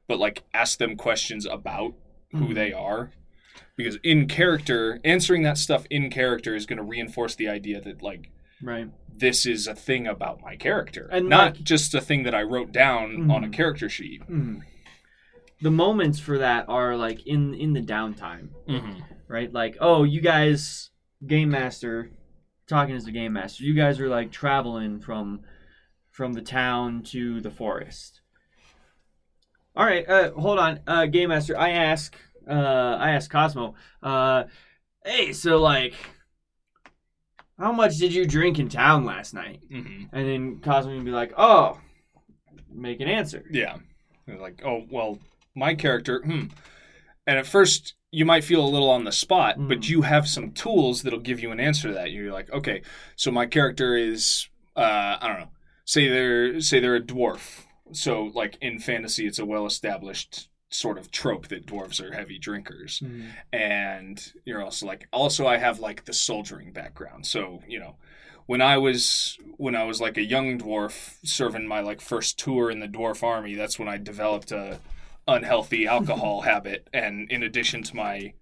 [0.06, 1.94] but like ask them questions about
[2.32, 2.54] who Mhm.
[2.54, 3.12] they are,
[3.76, 8.02] because in character answering that stuff in character is going to reinforce the idea that
[8.02, 8.30] like
[8.62, 8.88] Right.
[9.12, 12.42] this is a thing about my character, And, not like- just a thing that I
[12.42, 13.52] wrote down on a Mhm.
[13.52, 14.22] character sheet.
[14.28, 14.62] Mhm.
[15.62, 19.00] The moments for that are like in in the downtime, Mm-hmm.
[19.28, 19.52] right?
[19.52, 20.90] Like, oh, you guys,
[21.26, 22.10] game master,
[22.66, 25.40] talking as the game master, you guys are like traveling from
[26.10, 28.20] from the town to the forest.
[29.76, 31.58] All right, uh, hold on, uh, game master.
[31.58, 32.14] I ask,
[32.48, 32.52] uh,
[32.98, 34.44] I ask Cosmo, uh,
[35.04, 35.94] hey, so like,
[37.58, 39.60] how much did you drink in town last night?
[39.70, 40.16] Mm-hmm.
[40.16, 41.78] And then Cosmo would be like, oh,
[42.72, 43.44] make an answer.
[43.50, 43.76] Yeah.
[44.26, 45.18] Like, oh, well,
[45.54, 46.46] my character, hmm.
[47.26, 49.88] And at first, you might feel a little on the spot, but Mm.
[49.88, 52.10] you have some tools that'll give you an answer to that.
[52.10, 52.82] You're like, okay,
[53.14, 55.50] so my character is, uh, I don't know,
[55.90, 57.64] say they're say they're a dwarf.
[57.92, 63.00] So, like in fantasy, it's a well-established sort of trope that dwarves are heavy drinkers.
[63.00, 63.22] Hmm.
[63.52, 67.26] And you're also like also i have like the soldiering background.
[67.26, 67.96] So you know
[68.46, 72.70] when i was when i was like a young dwarf serving my like first tour
[72.70, 74.78] in the dwarf army that's when i developed a
[75.26, 76.88] unhealthy alcohol habit.
[76.92, 78.34] And in addition to my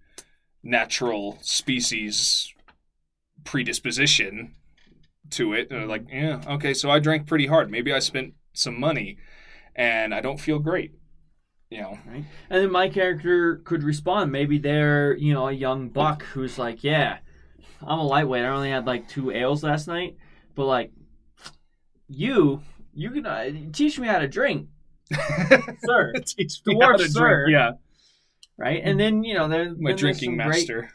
[0.61, 2.53] natural species
[3.43, 4.53] predisposition
[5.31, 8.79] to it they're like yeah okay so i drank pretty hard maybe i spent some
[8.79, 9.17] money
[9.75, 10.93] and i don't feel great
[11.69, 12.25] you know right?
[12.49, 14.31] And then my character could respond.
[14.31, 17.19] Maybe they're, you know, a young buck who's like, yeah,
[17.81, 18.43] I'm a lightweight.
[18.43, 20.17] I only had like two ales last night,
[20.55, 20.91] but like,
[22.07, 22.61] you,
[22.93, 24.67] you can uh, teach me how to drink,
[25.85, 27.45] sir, Teach me Dwarf how to sir.
[27.45, 27.53] drink.
[27.53, 27.71] Yeah,
[28.57, 28.81] right?
[28.83, 30.81] And then you know, there, my drinking master.
[30.81, 30.91] great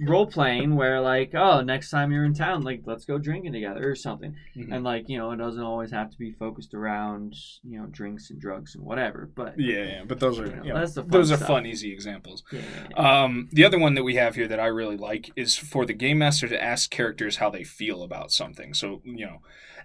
[0.00, 3.90] role playing where like, oh, next time you're in town, like, let's go drinking together
[3.90, 4.36] or something.
[4.56, 4.72] Mhm.
[4.72, 7.34] And like, you know, it doesn't always have to be focused around,
[7.64, 9.28] you know, drinks and drugs and whatever.
[9.34, 11.36] But Yeah, yeah, but those are You know, you know, that's the fun those are
[11.36, 11.48] stuff.
[11.48, 12.44] fun, easy examples.
[12.52, 13.22] yeah.
[13.24, 15.94] Um, the other one that we have here that I really like is for the
[15.94, 18.74] game master to ask characters how they feel about something.
[18.74, 19.38] So you know,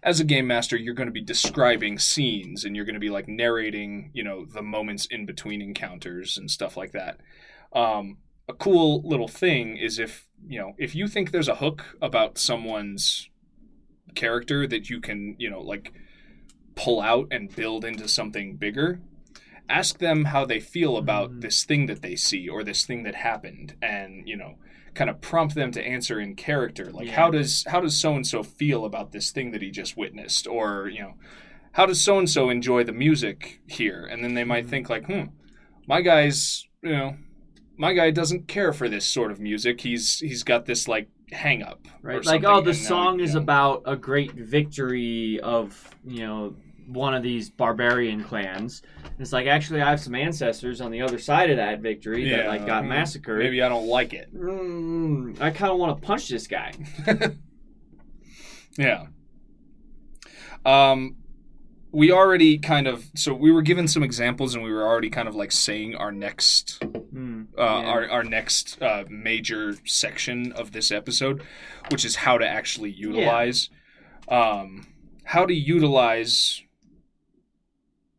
[0.03, 3.09] as a game master, you're going to be describing scenes and you're going to be
[3.09, 7.19] like narrating, you know, the moments in between encounters and stuff like that.
[7.71, 11.97] Um, a cool little thing is if you know if you think there's a hook
[12.01, 13.29] about someone's
[14.15, 15.93] character that you can you know like
[16.75, 18.99] pull out and build into something bigger
[19.69, 21.41] ask them how they feel about Mhm.
[21.41, 24.55] this thing that they see or this thing that happened and you know
[24.93, 27.15] kind of prompt them to answer in character like Yeah.
[27.15, 30.45] how does how does so and so feel about this thing that he just witnessed
[30.47, 31.13] or you know
[31.71, 34.69] how does so and so enjoy the music here and then they might Mhm.
[34.69, 35.23] think like hmm
[35.87, 37.15] my guy's you know
[37.83, 41.61] my guy doesn't care for this sort of music he's he's got this like hang
[41.61, 42.23] up right?
[42.25, 46.25] Like, oh, the and now, song you is know, about a great victory of you
[46.25, 48.81] know one of these barbarian clans.
[49.17, 52.47] It's like actually, I have some ancestors on the other side of that victory that
[52.47, 53.39] like got mm, massacred.
[53.39, 56.73] maybe i don't like it Mm, I kind of want to punch this guy.
[58.77, 59.05] Yeah.
[60.65, 61.17] Um,
[61.93, 65.27] we already kind of so we were given some examples, and we were already kind
[65.27, 66.79] of like saying our next
[67.13, 67.65] Mm, uh, yeah.
[67.65, 71.43] our our next uh, major section of this episode,
[71.91, 73.69] which is how to actually utilize,
[74.27, 74.87] um,
[75.23, 76.63] how to utilize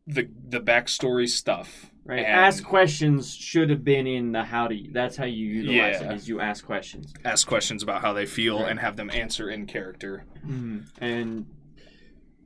[0.07, 1.91] the the backstory stuff.
[2.07, 2.19] Right.
[2.19, 4.79] and ask questions should have been in the how to.
[4.91, 6.11] That's how you utilize Yeah.
[6.11, 6.15] it.
[6.15, 7.11] Is you ask questions.
[7.25, 8.69] ask questions about how they feel Right.
[8.69, 10.23] and have them answer in character.
[10.47, 11.47] Mm, and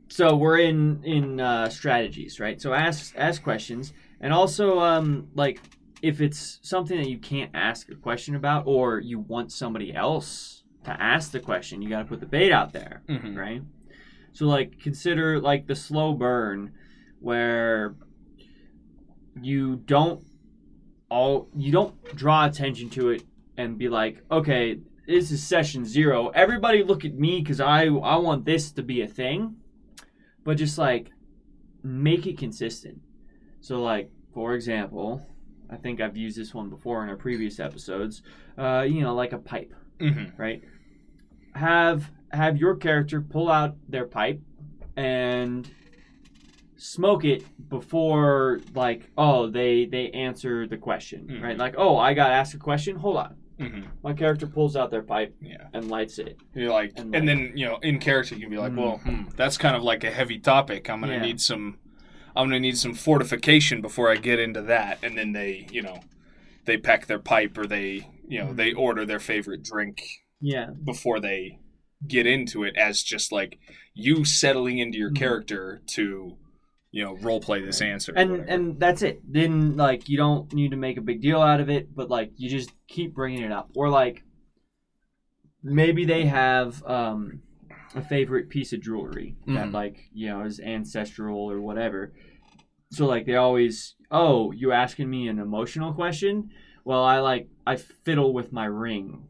[0.10, 2.60] so we're in in uh, strategies, right?
[2.62, 5.62] So ask ask questions, and also um, like
[6.02, 10.64] if it's something that you can't ask a question about, or you want somebody else
[10.86, 13.36] to ask the question, you got to put the bait out there, Mhm.
[13.36, 13.62] right?
[14.32, 16.72] So like consider like the slow burn,
[17.20, 17.96] where
[19.42, 20.24] you don't
[21.10, 23.24] all you don't draw attention to it
[23.58, 26.30] and be like, okay, this is session zero.
[26.30, 29.56] Everybody look at me because I I want this to be a thing,
[30.44, 31.12] but just like
[31.84, 33.00] make it consistent.
[33.62, 35.26] So like for example,
[35.70, 38.22] I think I've used this one before in our previous episodes.
[38.58, 40.38] Uh, you know, like a pipe, Mhm.
[40.38, 40.62] right?
[41.56, 44.40] Have have your character pull out their pipe
[44.96, 45.70] and
[46.78, 51.42] smoke it before like oh they they answer the question Mhm.
[51.44, 53.88] right like oh i got asked a question hold on Mhm.
[54.04, 55.68] my character pulls out their pipe Yeah.
[55.74, 56.38] and lights it.
[56.56, 58.78] You're like, And and, like- then you know, in character, you can be like, Mm.
[58.78, 60.90] well, hmm, that's kind of like a heavy topic.
[60.90, 61.22] I'm gonna Yeah.
[61.22, 61.78] need some,
[62.36, 65.00] I'm gonna need some fortification before I get into that.
[65.04, 66.00] And then they, you know,
[66.66, 68.56] they pack their pipe or they you know Mhm.
[68.58, 70.04] they order their favorite drink
[70.40, 70.70] Yeah.
[70.84, 71.58] before they
[72.08, 73.58] get into it as just like
[73.96, 75.16] you settling into your Mhm.
[75.16, 76.38] character to
[76.92, 79.22] you know role play this answer and and that's it.
[79.28, 82.32] Then like you don't need to make a big deal out of it but like
[82.38, 83.70] you just keep bringing it up.
[83.76, 84.24] Or like
[85.64, 87.42] maybe they have um
[87.96, 89.74] a favorite piece of jewelry that Mhm.
[89.74, 92.14] like you know is ancestral or whatever.
[92.92, 96.50] So like they always oh you asking me an emotional question?
[96.86, 99.28] Well i like i fiddle with my ring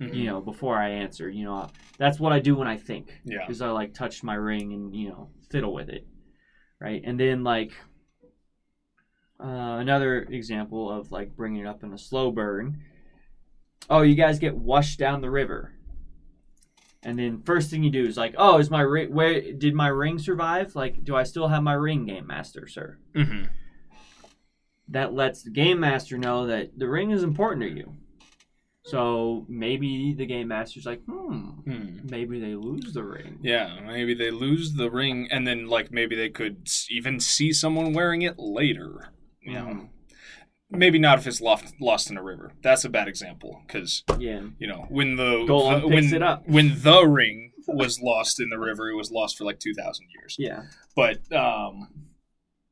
[0.00, 0.14] Mhm.
[0.14, 3.38] you know before i answer you know that's what i do when i think yeah.
[3.40, 6.06] because I like touch my ring and you know fiddle with it,
[6.82, 7.00] right?
[7.04, 7.72] And then like
[9.40, 12.82] uh, another example of like bringing it up in a slow burn.
[13.88, 15.72] Oh, you guys get washed down the river,
[17.02, 19.12] and then first thing you do is like, oh, is my ring?
[19.12, 20.74] Where did my ring survive?
[20.76, 22.98] Like, do I still have my ring, game master, sir?
[23.14, 23.48] Mhm.
[24.88, 27.96] That lets the game master know that the ring is important to you.
[28.84, 32.00] So maybe the game master's like, hmm, Hmm.
[32.10, 33.38] maybe they lose the ring.
[33.42, 37.92] Yeah, maybe they lose the ring, and then like maybe they could even see someone
[37.92, 39.12] wearing it later.
[39.40, 39.88] You know, Mhm.
[40.70, 42.52] maybe not if it's lost lost in a river.
[42.62, 44.48] That's a bad example because Yeah.
[44.58, 46.20] you know when the, the- when
[46.52, 50.08] when the ring was lost in the river, it was lost for like two thousand
[50.14, 50.34] years.
[50.40, 50.64] Yeah.
[50.96, 51.88] But um,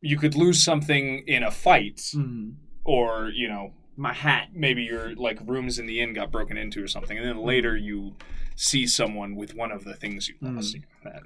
[0.01, 2.55] you could lose something in a fight, Mhm.
[2.85, 4.49] or you know My hat.
[4.55, 7.77] maybe your like rooms in the inn got broken into or something, and then later
[7.77, 8.17] you
[8.57, 10.77] see someone with one of the things you lost.
[11.05, 11.23] That-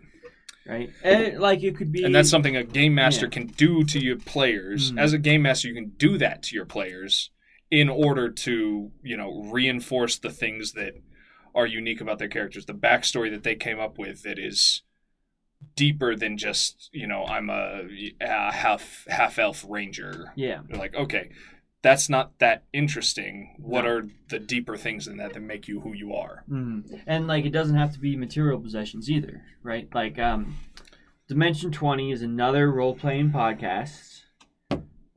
[0.66, 0.90] right?
[1.04, 3.30] And like it could be, and that's something a game master Yeah.
[3.30, 4.92] can do to your players.
[4.92, 4.98] Mhm.
[4.98, 7.30] As a game master, you can do that to your players
[7.70, 10.94] in order to you know reinforce the things that
[11.54, 14.82] are unique about their characters, the backstory that they came up with that is
[15.76, 17.82] deeper than just you know I'm a,
[18.20, 20.32] a half half elf ranger.
[20.36, 21.30] yeah, You're like, okay,
[21.84, 23.54] that's not that interesting.
[23.58, 26.42] What are the deeper things in that that make you who you are?
[26.50, 27.02] Mhm.
[27.06, 29.86] and like it doesn't have to be material possessions either, right?
[29.94, 30.56] Like um,
[31.28, 34.22] Dimension Twenty is another role playing podcast.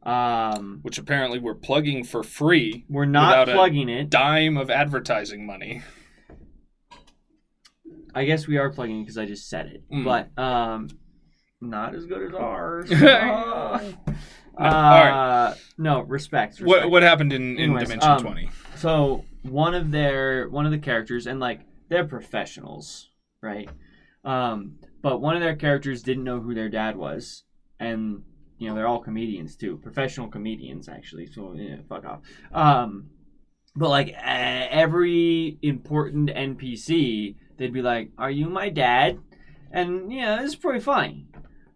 [0.03, 4.10] Um, Which apparently we're plugging for free, we're not Without a plugging it.
[4.10, 5.82] dime of advertising money.
[8.15, 10.03] I guess we are plugging because I just said it, Mm.
[10.06, 10.88] but um,
[11.62, 12.89] not as good as ours.
[14.58, 16.60] Uh, No, uh, no, respect.
[16.60, 16.91] What respect.
[16.91, 18.50] what happened in, in Anyways, Dimension um, Twenty?
[18.76, 23.10] So one of their one of the characters, and like they're professionals,
[23.41, 23.70] right?
[24.24, 27.43] Um, but one of their characters didn't know who their dad was,
[27.80, 28.24] and
[28.58, 31.28] you know they're all comedians too, professional comedians actually.
[31.28, 32.20] So yeah, fuck off.
[32.52, 33.10] Um,
[33.76, 39.20] but like uh, every important NPC, they'd be like, "Are you my dad?"
[39.72, 41.28] And yeah, it's pretty funny,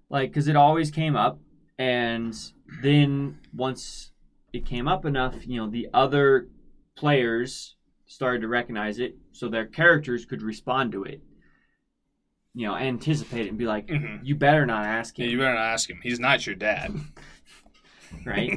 [0.09, 1.39] like because it always came up,
[1.77, 2.35] and
[2.81, 4.11] then once
[4.53, 6.47] it came up enough, you know, the other
[6.95, 7.75] players
[8.07, 11.21] started to recognize it, so their characters could respond to it.
[12.53, 15.37] You know, anticipate it and be like, hmm "You better not ask Yeah, him." you
[15.37, 15.99] better not ask him.
[16.03, 16.93] He's not your dad.
[18.25, 18.51] right?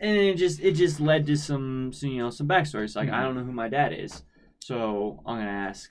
[0.00, 2.84] and it just it just led to some, some you know some backstory.
[2.84, 4.22] It's like I don't know who my dad is,
[4.60, 5.90] so I'm gonna ask,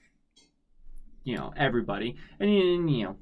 [1.24, 3.16] you know, everybody, and you know,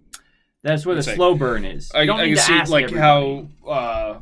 [0.65, 1.91] that's where the like- slow burn is.
[1.95, 2.95] I, don't I can see like everybody.
[2.95, 4.19] how uh,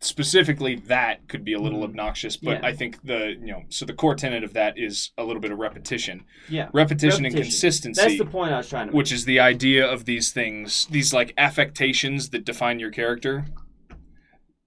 [0.00, 1.84] specifically that could be a little Mhm.
[1.84, 2.66] obnoxious, but Yeah.
[2.68, 5.50] I think the you know so the core tenet of that is a little bit
[5.52, 8.00] of repetition, yeah, repetition, and consistency.
[8.00, 8.92] that's the point I was trying to.
[8.92, 8.96] Make.
[8.96, 13.46] which is the idea of these things, these like affectations that define your character.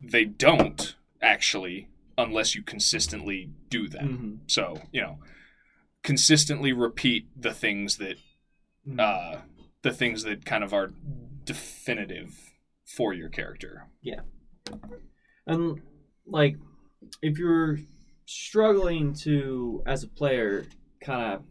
[0.01, 4.07] They don't actually, unless you consistently do them.
[4.45, 4.51] Mhm.
[4.51, 5.19] So you know,
[6.03, 8.15] consistently repeat the things that
[8.87, 8.99] Mhm.
[8.99, 9.41] uh,
[9.81, 10.91] the things that kind of are
[11.43, 12.51] definitive
[12.85, 13.87] for your character.
[14.01, 14.21] Yeah.
[15.47, 15.81] And
[16.25, 16.57] like,
[17.21, 17.79] if you're
[18.25, 20.65] struggling to, as a player,
[21.01, 21.43] kind of,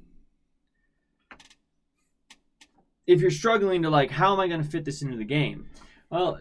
[3.07, 5.71] if you're struggling to like, how am I going to fit this into the game?
[6.11, 6.39] Well,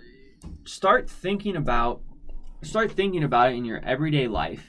[0.66, 2.02] start thinking about,
[2.62, 4.68] start thinking about it in your everyday life.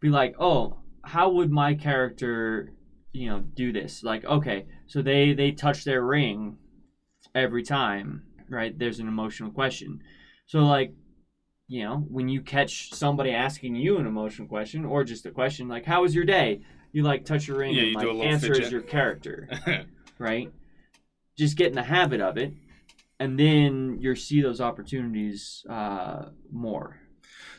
[0.00, 2.72] Be like, oh, how would my character,
[3.12, 4.02] you know, do this?
[4.02, 6.58] Like, okay, so they they touch their ring
[7.34, 8.76] every time, right?
[8.78, 10.02] There's an emotional question.
[10.46, 10.92] So like
[11.68, 15.68] you know, when you catch somebody asking you an emotional question or just a question
[15.68, 18.10] like, "How was your day?" You like touch your ring Yeah, and you like do
[18.10, 19.48] a little answer as your character,
[20.18, 20.50] right?
[21.36, 22.54] Just get in the habit of it,
[23.20, 26.96] and then you see those opportunities uh, more.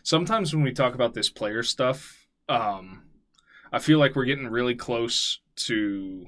[0.01, 3.03] Sometimes when we talk about this player stuff, um,
[3.71, 6.25] I feel like we're getting really close to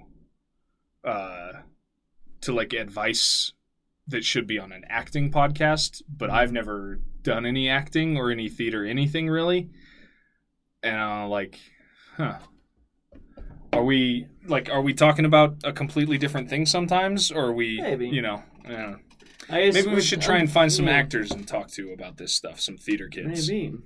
[1.04, 1.52] uh,
[2.42, 3.54] to like advice
[4.08, 8.50] that should be on an acting podcast, but I've never done any acting or any
[8.50, 9.70] theater anything really.
[10.84, 11.60] And uh, like
[12.18, 12.38] Huh.
[13.74, 17.80] Are we like are we talking about a completely different thing sometimes or are we
[17.82, 18.10] Maybe.
[18.10, 18.98] you know, know.
[19.50, 22.18] I guess maybe we should try and find some yeah, actors and talk to about
[22.18, 23.50] this stuff, some theater kids.
[23.50, 23.78] Maybe.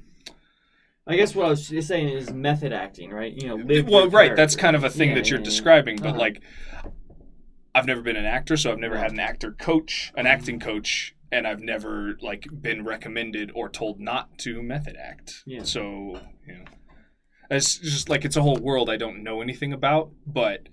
[1.07, 3.31] I guess what I was just saying is method acting, right?
[3.33, 5.43] You know, live well, your right, that's kind of a thing Yeah, that you're yeah,
[5.43, 5.49] yeah.
[5.49, 6.19] describing, but Uh-huh.
[6.19, 6.41] like
[7.75, 11.13] I've never been an actor, so I've never had an actor coach, an acting coach,
[11.31, 15.43] and I've never like been recommended or told not to method act.
[15.45, 15.63] Yeah.
[15.63, 16.63] So, you know,
[17.51, 20.69] it's just like it's a whole world I don't know anything about, but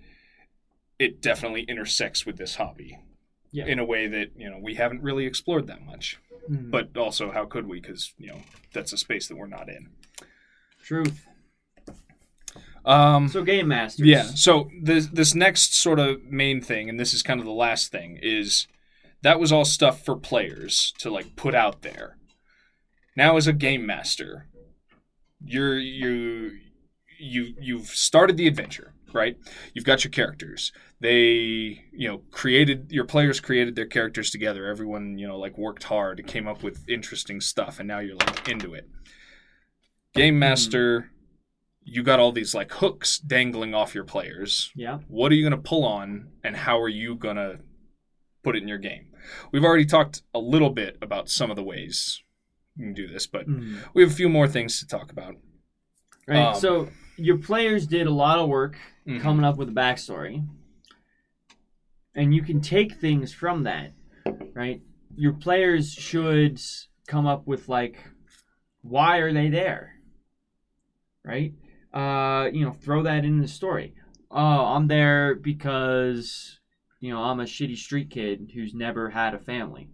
[0.98, 2.98] it definitely intersects with this hobby.
[3.50, 3.66] Yeah.
[3.66, 6.18] In a way that, you know, we haven't really explored that much.
[6.48, 6.70] Mhm.
[6.70, 8.40] But also how could we cuz, you know,
[8.72, 9.90] that's a space that we're not in.
[10.82, 11.26] Truth.
[12.84, 14.06] Um So game masters.
[14.06, 14.22] Yeah.
[14.22, 17.92] So this this next sort of main thing, and this is kind of the last
[17.92, 18.66] thing, is
[19.22, 22.16] that was all stuff for players to like put out there.
[23.16, 24.48] Now, as a game master,
[25.44, 26.58] you're you
[27.18, 29.36] you you've started the adventure, right?
[29.74, 30.72] You've got your characters.
[31.00, 34.66] They you know created your players created their characters together.
[34.66, 38.16] Everyone you know like worked hard and came up with interesting stuff, and now you're
[38.16, 38.88] like into it.
[40.14, 41.08] Game master
[41.84, 44.70] you got all these like hooks dangling off your players.
[44.76, 44.98] Yeah.
[45.08, 47.58] What are you going to pull on, and how are you going to
[48.44, 49.06] put it in your game?
[49.52, 52.22] We've already talked a little bit about some of the ways
[52.76, 53.80] you can do this, but Mhm.
[53.94, 55.34] we have a few more things to talk about.
[56.28, 56.38] Right.
[56.38, 59.20] Um, so your players did a lot of work Mhm.
[59.20, 60.46] coming up with a backstory,
[62.14, 63.92] and you can take things from that.
[64.54, 64.82] Right.
[65.16, 66.60] Your players should
[67.08, 67.98] come up with like,
[68.82, 69.91] why are they there?
[71.24, 71.54] Right.
[71.92, 73.94] Uh, you know, throw that in the story.
[74.30, 76.58] Oh, I'm there because
[77.00, 79.90] you know I'm a shitty street kid who's never had a family.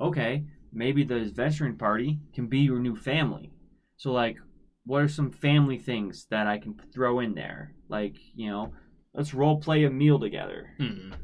[0.00, 3.52] Okay, maybe the veteran party can be your new family.
[3.96, 4.38] So like,
[4.84, 7.74] what are some family things that I can throw in there?
[7.88, 8.72] Like, you know,
[9.14, 10.70] let's role play a meal together.
[10.80, 11.14] Mhm.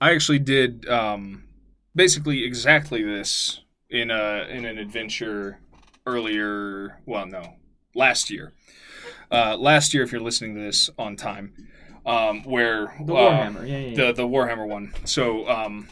[0.00, 1.44] I actually did um,
[1.94, 5.60] basically exactly this in a in an adventure
[6.06, 7.00] earlier.
[7.06, 7.56] Well, no,
[7.94, 8.52] last year.
[9.30, 11.54] Uh, last year, if you're listening to this on time,
[12.04, 13.96] um, where The uh, Warhammer, yeah, yeah, yeah.
[13.96, 14.92] the the Warhammer one.
[15.04, 15.88] So um,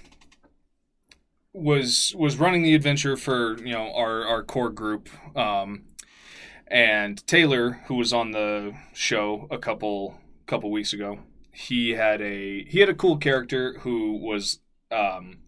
[1.53, 5.85] was was running the adventure for you know our our core group, um,
[6.67, 11.21] and Taylor, who was on the show a couple couple weeks ago,
[11.53, 15.39] he had a he had a cool character who was um,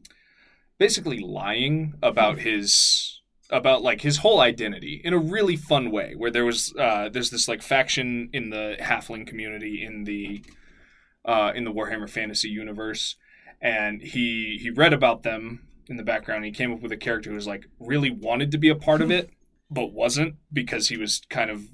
[0.79, 3.20] basically lying about his
[3.51, 7.31] about like his whole identity in a really fun way where there was uh, there's
[7.31, 10.43] this like faction in the halfling community in the
[11.25, 13.17] uh, in the Warhammer Fantasy universe,
[13.61, 16.45] and he he read about them in the background.
[16.45, 19.03] He came up with a character who was like really wanted to be a part
[19.03, 19.31] of it,
[19.71, 21.65] but wasn't because he was kind of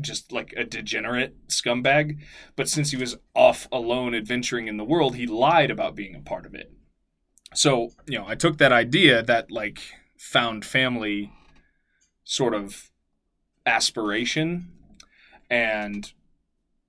[0.00, 2.18] just like a degenerate scumbag.
[2.56, 6.20] But since he was off alone adventuring in the world, he lied about being a
[6.20, 6.72] part of it.
[7.54, 9.80] So you know, I took that idea that like
[10.18, 11.32] found family
[12.24, 12.90] sort of
[13.66, 14.70] aspiration
[15.50, 16.12] and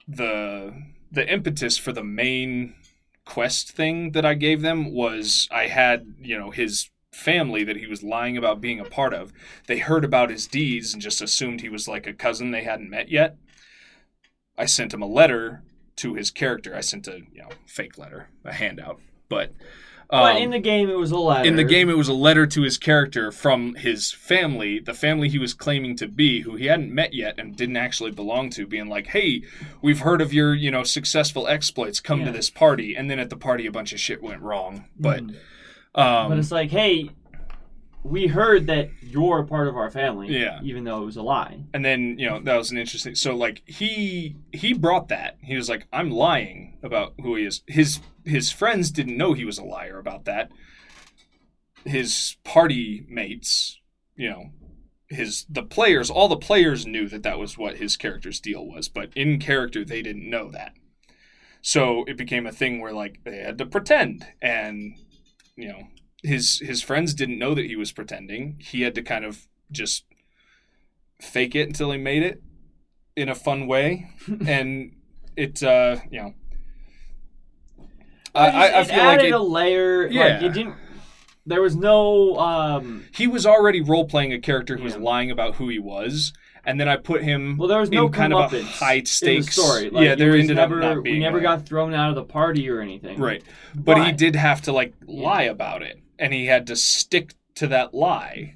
[0.07, 0.73] the
[1.11, 2.75] the impetus for the main
[3.25, 7.87] quest thing that I gave them was I had, you know, his family that he
[7.87, 9.31] was lying about being a part of.
[9.67, 12.89] They heard about his deeds and just assumed he was like a cousin they hadn't
[12.89, 13.37] met yet.
[14.57, 15.63] I sent him a letter
[15.97, 16.75] to his character.
[16.75, 18.99] I sent a, you know, fake letter, a handout.
[19.29, 19.53] But
[20.09, 21.47] but um, in the game, it was a letter.
[21.47, 25.29] in the game, it was a letter to his character from his family, the family
[25.29, 28.65] he was claiming to be, who he hadn't met yet and didn't actually belong to,
[28.67, 29.43] being like, "Hey,
[29.81, 31.99] we've heard of your, you know, successful exploits.
[31.99, 34.85] Come to this party." And then at the party, a bunch of shit went wrong.
[34.99, 35.35] But, Mhm.
[35.95, 37.09] um, but it's like, hey,
[38.05, 40.27] we heard that you're a part of our family.
[40.27, 40.59] Yeah.
[40.63, 41.63] Even though it was a lie.
[41.73, 43.15] and then you know that was an interesting.
[43.15, 45.37] So like he he brought that.
[45.41, 49.43] He was like, "I'm lying about who he is." His his friends didn't know he
[49.43, 50.51] was a liar about that.
[51.83, 53.79] His party mates,
[54.15, 54.51] you know,
[55.09, 58.87] his the players, all the players knew that that was what his character's deal was,
[58.87, 60.73] but in character they didn't know that.
[61.61, 64.95] So it became a thing where like they had to pretend, and
[65.55, 65.87] you know
[66.25, 68.57] his his friends didn't know that he was pretending.
[68.59, 70.05] He had to kind of just
[71.21, 72.41] fake it until he made it
[73.15, 74.09] in a fun way,
[74.47, 74.95] and
[75.35, 76.33] it uh you know.
[78.33, 80.03] I, I, I it feel like added it, a layer.
[80.05, 80.43] Like Yeah.
[80.45, 80.75] it didn't.
[81.45, 82.35] There was no.
[82.37, 86.33] um he was already role playing a character who was lying about who he was,
[86.65, 89.55] and then I put him Well, there was no in kind of a high stakes
[89.55, 89.89] story.
[89.89, 92.15] Like, yeah, there ended never, up not being We never a- got thrown out of
[92.15, 93.19] the party or anything.
[93.19, 93.41] right,
[93.75, 95.23] but, he did have to like Yeah.
[95.23, 98.55] lie about it, and he had to stick to that lie,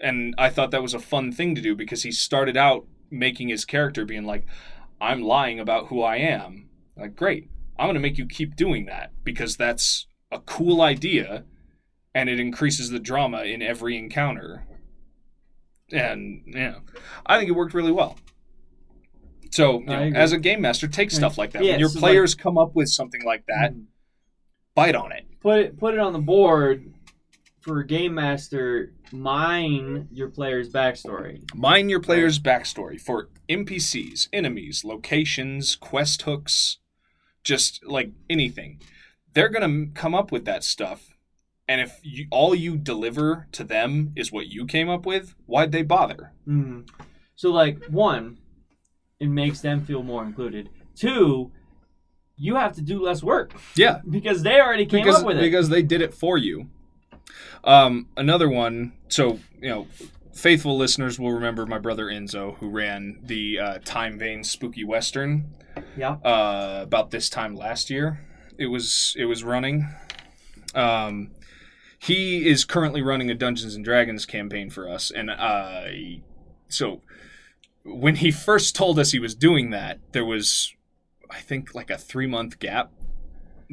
[0.00, 3.48] and I thought that was a fun thing to do because he started out making
[3.48, 4.46] his character being like,
[5.00, 6.68] I'm lying about who I am.
[6.96, 7.50] Like, great.
[7.78, 11.44] I'm going to make you keep doing that because that's a cool idea
[12.14, 14.66] and it increases the drama in every encounter.
[15.90, 16.76] And, yeah,
[17.26, 18.16] I think it worked really well.
[19.50, 21.64] So, you know, as a game master, take stuff like that.
[21.64, 23.84] Yeah, when your so, like- players come up with something like that, Mm.
[24.74, 25.26] bite on it.
[25.42, 26.92] Put it put it on the board
[27.60, 28.92] for a game master.
[29.12, 31.42] Mine your player's backstory.
[31.54, 36.78] Mine your player's backstory for NPCs, enemies, locations, quest hooks,
[37.44, 38.80] just like anything.
[39.34, 41.08] They're going to come up with that stuff.
[41.68, 45.72] And if you, all you deliver to them is what you came up with, why'd
[45.72, 46.32] they bother?
[46.46, 46.88] Mm.
[47.34, 48.38] So like one,
[49.20, 50.68] it makes them feel more included.
[50.94, 51.52] Two,
[52.36, 55.40] you have to do less work Yeah, because they already came because up with it.
[55.40, 56.68] because they did it for you.
[57.64, 58.92] Um, another one.
[59.08, 59.86] So you know,
[60.34, 65.54] faithful listeners will remember my brother Enzo, who ran the uh, Time Vane Spooky Western.
[65.96, 66.16] yeah.
[66.24, 68.26] uh, about this time last year.
[68.58, 69.88] It was it was running.
[70.74, 71.30] Um,
[71.98, 75.84] he is currently running a Dungeons and Dragons campaign for us, and uh,
[76.68, 77.02] so
[77.84, 80.74] when he first told us he was doing that, there was
[81.32, 82.92] I think like a three month gap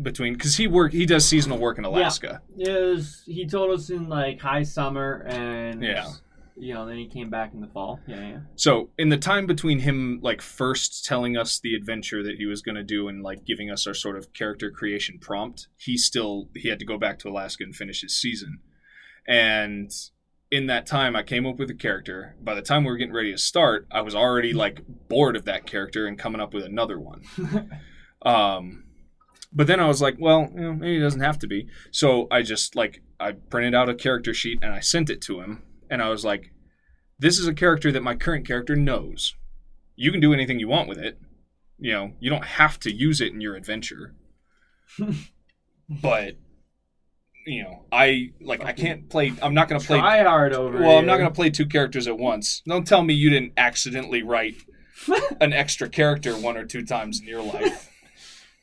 [0.01, 2.41] between because he work he does seasonal work in Alaska.
[2.57, 6.09] It was, he told us in like high summer and Yeah.
[6.55, 7.99] you know then he came back in the fall.
[8.07, 8.39] Yeah, yeah.
[8.55, 12.61] So in the time between him like first telling us the adventure that he was
[12.61, 16.47] going to do and like giving us our sort of character creation prompt, he still
[16.55, 18.59] he had to go back to Alaska and finish his season.
[19.27, 19.91] And
[20.51, 22.35] in that time I came up with a character.
[22.41, 25.45] By the time we were getting ready to start, I was already like bored of
[25.45, 27.23] that character and coming up with another one.
[28.23, 28.83] um
[29.51, 31.67] but then I was like, well, you know, maybe it doesn't have to be.
[31.91, 35.41] So I just like I printed out a character sheet and I sent it to
[35.41, 36.51] him and I was like,
[37.17, 39.35] this is a character that my current character knows.
[39.95, 41.19] You can do anything you want with it.
[41.77, 44.15] You know, you don't have to use it in your adventure.
[45.89, 46.37] but
[47.49, 50.77] you know, I like I can't play I'm not going to play Try hard over
[50.79, 52.61] Well, I'm not going to play two characters at once.
[52.67, 54.55] Don't tell me you didn't accidentally write
[55.41, 57.87] an extra character one or two times in your life.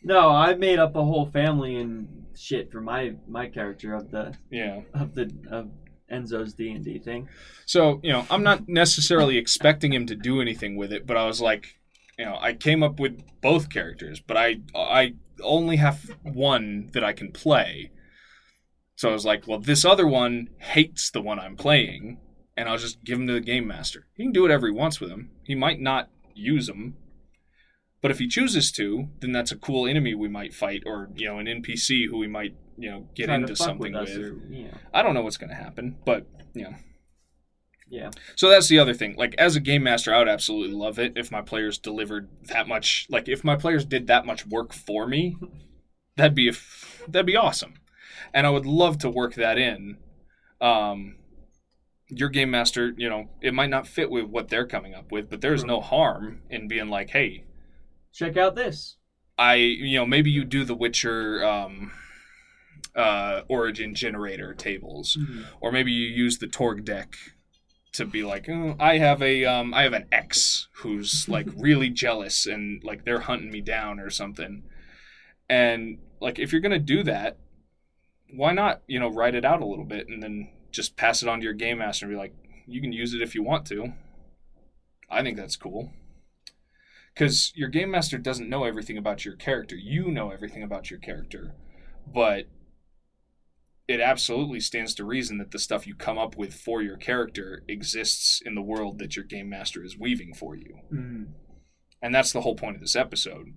[0.02, 4.34] No, I made up a whole family and shit for my my character of the
[4.50, 4.82] Yeah.
[4.94, 5.70] of the of
[6.12, 7.28] Enzo's D and D thing.
[7.64, 11.26] So, you know, I'm not necessarily expecting him to do anything with it, but I
[11.26, 11.74] was like,
[12.16, 17.02] you know, I came up with both characters, but I I only have one that
[17.02, 17.90] I can play.
[18.96, 22.18] So I was like, well, this other one hates the one I'm playing,
[22.56, 24.06] and I'll just give him to the game master.
[24.14, 25.30] He can do whatever he wants with him.
[25.44, 26.96] He might not use them,
[28.00, 31.26] but if he chooses to, then that's a cool enemy we might fight, or you
[31.26, 34.02] know, an NPC who we might you know get into something with.
[34.08, 36.74] us or, know, I don't know what's going to happen, but you know.
[37.88, 38.10] yeah.
[38.34, 39.14] So that's the other thing.
[39.16, 42.66] Like as a game master, I would absolutely love it if my players delivered that
[42.68, 43.06] much.
[43.10, 45.36] Like if my players did that much work for me,
[46.16, 47.74] that'd be a f- that'd be awesome,
[48.36, 49.96] and I would love to work that in.
[50.60, 51.16] Um,
[52.08, 55.30] your game master, you know, it might not fit with what they're coming up with,
[55.30, 57.46] but there's no harm in being like, hey,
[58.12, 58.96] Check out this.
[59.36, 61.92] I, you know, maybe you do the Witcher um,
[62.94, 65.18] uh, origin generator tables
[65.60, 67.16] or maybe you use the Torg deck
[67.92, 71.90] to be like, oh, I have a um, I have an ex who's like really
[71.90, 74.62] jealous and like they're hunting me down or something.
[75.48, 77.36] And like if you're gonna do that,
[78.32, 81.28] why not you know write it out a little bit and then just pass it
[81.28, 82.34] on to your game master and be like,
[82.66, 83.92] you can use it if you want to.
[85.08, 85.92] I think that's cool.
[87.14, 89.74] Because your game master doesn't know everything about your character.
[89.74, 91.54] You know everything about your character.
[92.06, 92.46] But
[93.88, 97.62] it absolutely stands to reason that the stuff you come up with for your character
[97.68, 100.80] exists in the world that your game master is weaving for you.
[100.92, 101.28] Mm.
[102.02, 103.54] And that's the whole point of this episode.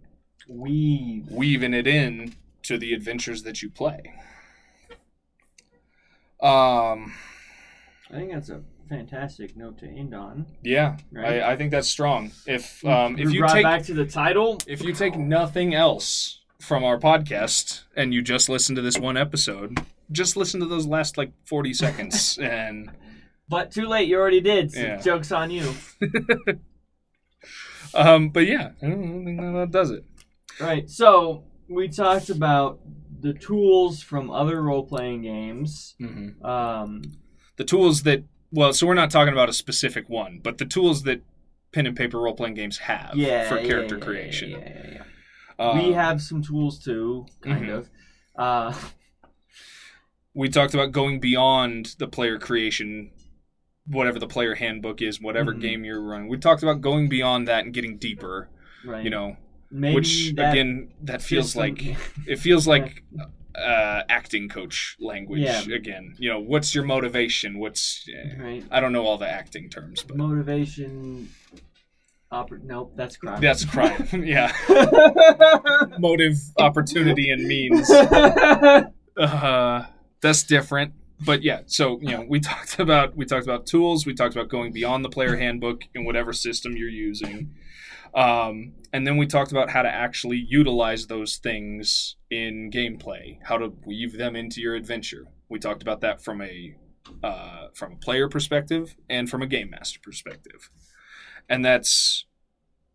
[0.48, 1.30] Weave.
[1.30, 4.14] Weaving it in to the adventures that you play.
[6.42, 7.14] Um
[8.12, 10.48] I think that's a fantastic note to end on.
[10.64, 11.42] yeah, Right.
[11.42, 12.32] I, I think that's strong.
[12.48, 16.40] If um if We're you take back to the title, if you take nothing else
[16.60, 19.80] from our podcast and you just listen to this one episode,
[20.12, 22.90] just listen to those last like 40 seconds and
[23.48, 24.08] but too late.
[24.08, 24.72] You already did.
[24.72, 24.98] So Yeah.
[24.98, 25.74] Joke's on you.
[27.94, 30.04] um but yeah, I don't think that does it.
[30.60, 30.90] Right.
[30.90, 32.80] So we talked about
[33.22, 35.96] the tools from other role playing games.
[36.00, 37.02] hmm Um,
[37.58, 41.04] The tools that well, so we're not talking about a specific one, but the tools
[41.04, 41.22] that
[41.72, 43.48] pen and paper role playing games have yeah.
[43.48, 44.50] for character yeah, creation.
[44.52, 45.04] Yeah, yeah, yeah,
[45.60, 45.70] yeah.
[45.70, 47.78] Um, we have some tools too, kind Mhm.
[47.78, 47.90] of.
[48.36, 48.74] Uh,
[50.34, 53.12] we talked about going beyond the player creation
[53.86, 55.62] whatever the player handbook is whatever Mhm.
[55.62, 58.48] game you're running we talked about going beyond that and getting deeper
[58.86, 59.04] Right.
[59.04, 59.36] You know,
[59.72, 61.98] Maybe which that again that feels system- like
[62.28, 63.04] it feels like
[63.56, 65.62] uh, acting coach language Yeah.
[65.74, 66.16] again.
[66.18, 67.60] You know, what's your motivation?
[67.60, 68.64] What's eh, right.
[68.72, 71.30] I don't know all the acting terms, but Motivation.
[72.32, 73.42] Oper- nope, that's crime.
[73.42, 74.08] that's crime.
[74.24, 74.52] yeah,
[76.00, 77.90] motive, opportunity, and means.
[77.90, 79.86] Uh,
[80.22, 80.94] that's different.
[81.26, 84.06] But yeah, so you know, we talked about we talked about tools.
[84.06, 87.56] We talked about going beyond the player handbook in whatever system you're using.
[88.14, 93.58] Um, and then we talked about how to actually utilize those things in gameplay, how
[93.58, 95.26] to weave them into your adventure.
[95.50, 96.76] We talked about that from a
[97.24, 100.70] uh, from a player perspective and from a game master perspective,
[101.48, 102.26] and that's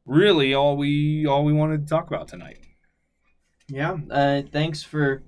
[0.07, 2.59] really all we all we wanted to talk about tonight.
[3.69, 3.97] Yeah.
[4.11, 5.23] Uh, thanks for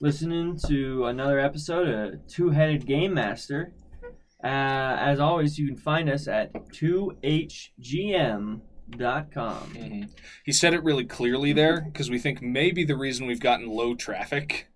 [0.00, 3.74] listening to another episode of Two Headed Game Master.
[4.42, 6.52] Uh, as always, you can find us at
[8.90, 10.08] 2hgm.com.
[10.44, 13.94] He said it really clearly there because we think maybe the reason we've gotten low
[13.94, 14.70] traffic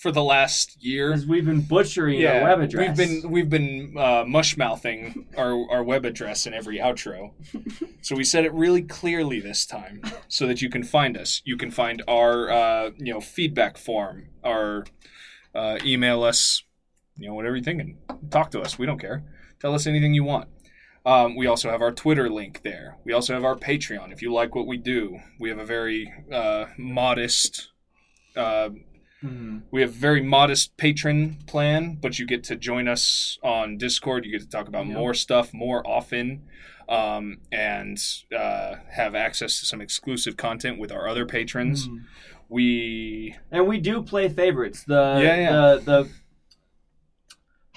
[0.00, 1.10] for the last year.
[1.10, 2.88] Because we've been butchering our web address.
[2.88, 7.32] We've been we've been uh, mush mouthing our, our web address in every outro,
[8.00, 11.42] so we said it really clearly this time, so that you can find us.
[11.44, 14.86] You can find our uh, you know feedback form, our
[15.54, 16.62] uh, email us,
[17.16, 17.98] you know whatever you're thinking.
[18.30, 18.78] Talk to us.
[18.78, 19.22] We don't care.
[19.60, 20.48] Tell us anything you want.
[21.06, 22.98] Um, we also have our Twitter link there.
[23.04, 24.12] We also have our Patreon.
[24.12, 27.70] If you like what we do, we have a very uh, modest.
[28.36, 28.70] Uh,
[29.22, 29.62] Mhm.
[29.70, 34.24] we have very modest patron plan, but you get to join us on Discord.
[34.24, 34.96] You get to talk about Yep.
[34.96, 36.42] more stuff more often,
[36.88, 37.98] um, and
[38.34, 41.86] uh, have access to some exclusive content with our other patrons.
[41.88, 41.98] Mhm.
[42.48, 44.84] We And we do play favorites.
[44.84, 45.50] The Yeah, yeah.
[45.52, 46.08] the the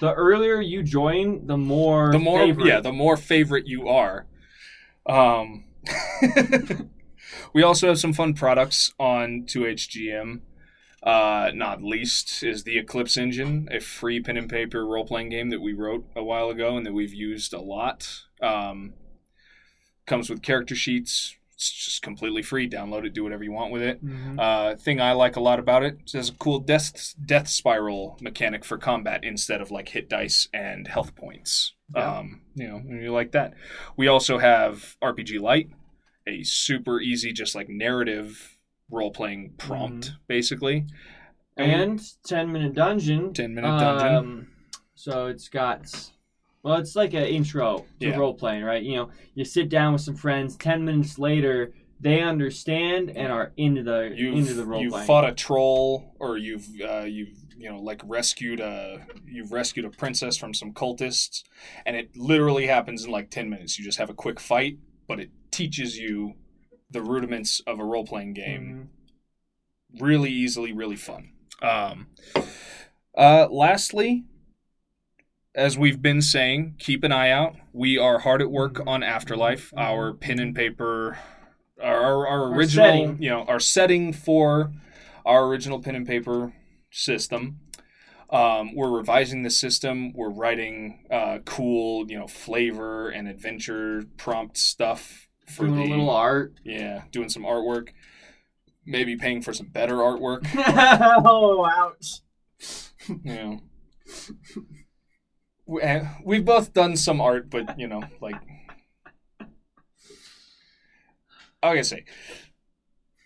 [0.03, 2.67] the earlier you join, the more the more favorite.
[2.67, 4.25] yeah, the more favorite you are.
[5.05, 5.63] Um,
[7.53, 10.41] we also have some fun products on 2HGM.
[11.01, 15.49] Uh, not least is the Eclipse Engine, a free pen and paper role playing game
[15.51, 18.23] that we wrote a while ago and that we've used a lot.
[18.41, 18.95] Um,
[20.05, 21.37] comes with character sheets.
[21.71, 22.69] It's just completely free.
[22.69, 24.03] Download it, do whatever you want with it.
[24.05, 24.37] Mhm.
[24.39, 28.17] Uh, thing I like a lot about it, it has a cool death death spiral
[28.21, 31.73] mechanic for combat instead of like hit dice and health points.
[31.95, 32.17] Yeah.
[32.19, 33.53] Um, you know, you like that.
[33.95, 35.69] We also have RPG Light,
[36.27, 38.57] a super easy, just like narrative
[38.91, 40.85] role playing prompt, basically.
[41.55, 43.33] and ten minute dungeon.
[43.33, 44.15] 10 minute dungeon.
[44.15, 44.47] Um,
[44.95, 46.11] so it's got,
[46.63, 48.17] well, it's like an intro to Yeah.
[48.17, 48.81] role playing, right?
[48.81, 50.55] You know, you sit down with some friends.
[50.55, 55.27] Ten minutes later, they understand and are into the you've into the role you've fought
[55.27, 60.37] a troll, or you've uh, you've you know like rescued a you've rescued a princess
[60.37, 61.43] from some cultists,
[61.85, 63.77] and it literally happens in like ten minutes.
[63.77, 66.33] You just have a quick fight, but it teaches you
[66.89, 68.89] the rudiments of a role playing game
[69.95, 70.01] Mhm.
[70.01, 71.29] really easily, really fun.
[71.61, 72.07] Um,
[73.17, 74.25] uh, lastly,
[75.55, 77.55] as we've been saying, keep an eye out.
[77.71, 81.17] We are hard at work on Afterlife, our pen and paper,
[81.81, 83.21] our, our, our Our original, setting.
[83.21, 84.71] you know, our setting for
[85.25, 86.53] our original pen and paper
[86.91, 87.59] system.
[88.29, 90.11] Um, we're revising the system.
[90.13, 95.89] We're writing uh, cool, you know, flavor and adventure prompt stuff for Doing the a
[95.89, 96.53] little art.
[96.63, 97.89] yeah, doing some artwork.
[98.85, 100.47] Maybe paying for some better artwork.
[101.25, 102.21] oh, ouch.
[103.07, 103.59] you know.
[104.55, 104.82] We, eh,
[105.65, 108.35] we've both done some art, but you know, like
[111.61, 112.03] I gotta say,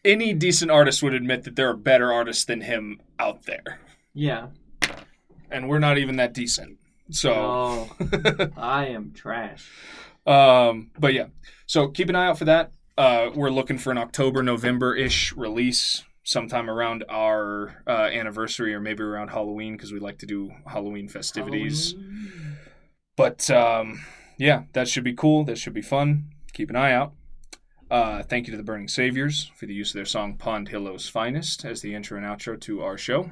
[0.05, 3.79] any decent artist would admit that there are better artists than him out there,
[4.13, 4.47] Yeah.
[5.49, 6.77] and we're not even that decent.
[7.09, 9.67] So, Oh, I am trash.
[10.27, 11.27] um, but yeah,
[11.65, 12.71] so keep an eye out for that.
[12.97, 18.81] Uh, we're looking for an October, November ish release, sometime around our uh, anniversary or
[18.81, 21.93] maybe around Halloween because we like to do Halloween festivities.
[21.93, 22.57] Halloween.
[23.15, 24.01] But um,
[24.37, 25.45] yeah, that should be cool.
[25.45, 26.25] That should be fun.
[26.51, 27.13] Keep an eye out.
[27.89, 31.07] Uh, thank you to the Burning Saviors for the use of their song Pond Hillow's
[31.07, 33.29] Finest as the intro and outro to our show.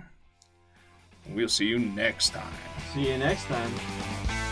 [1.29, 2.53] We'll see you next time.
[2.93, 4.44] See you next time.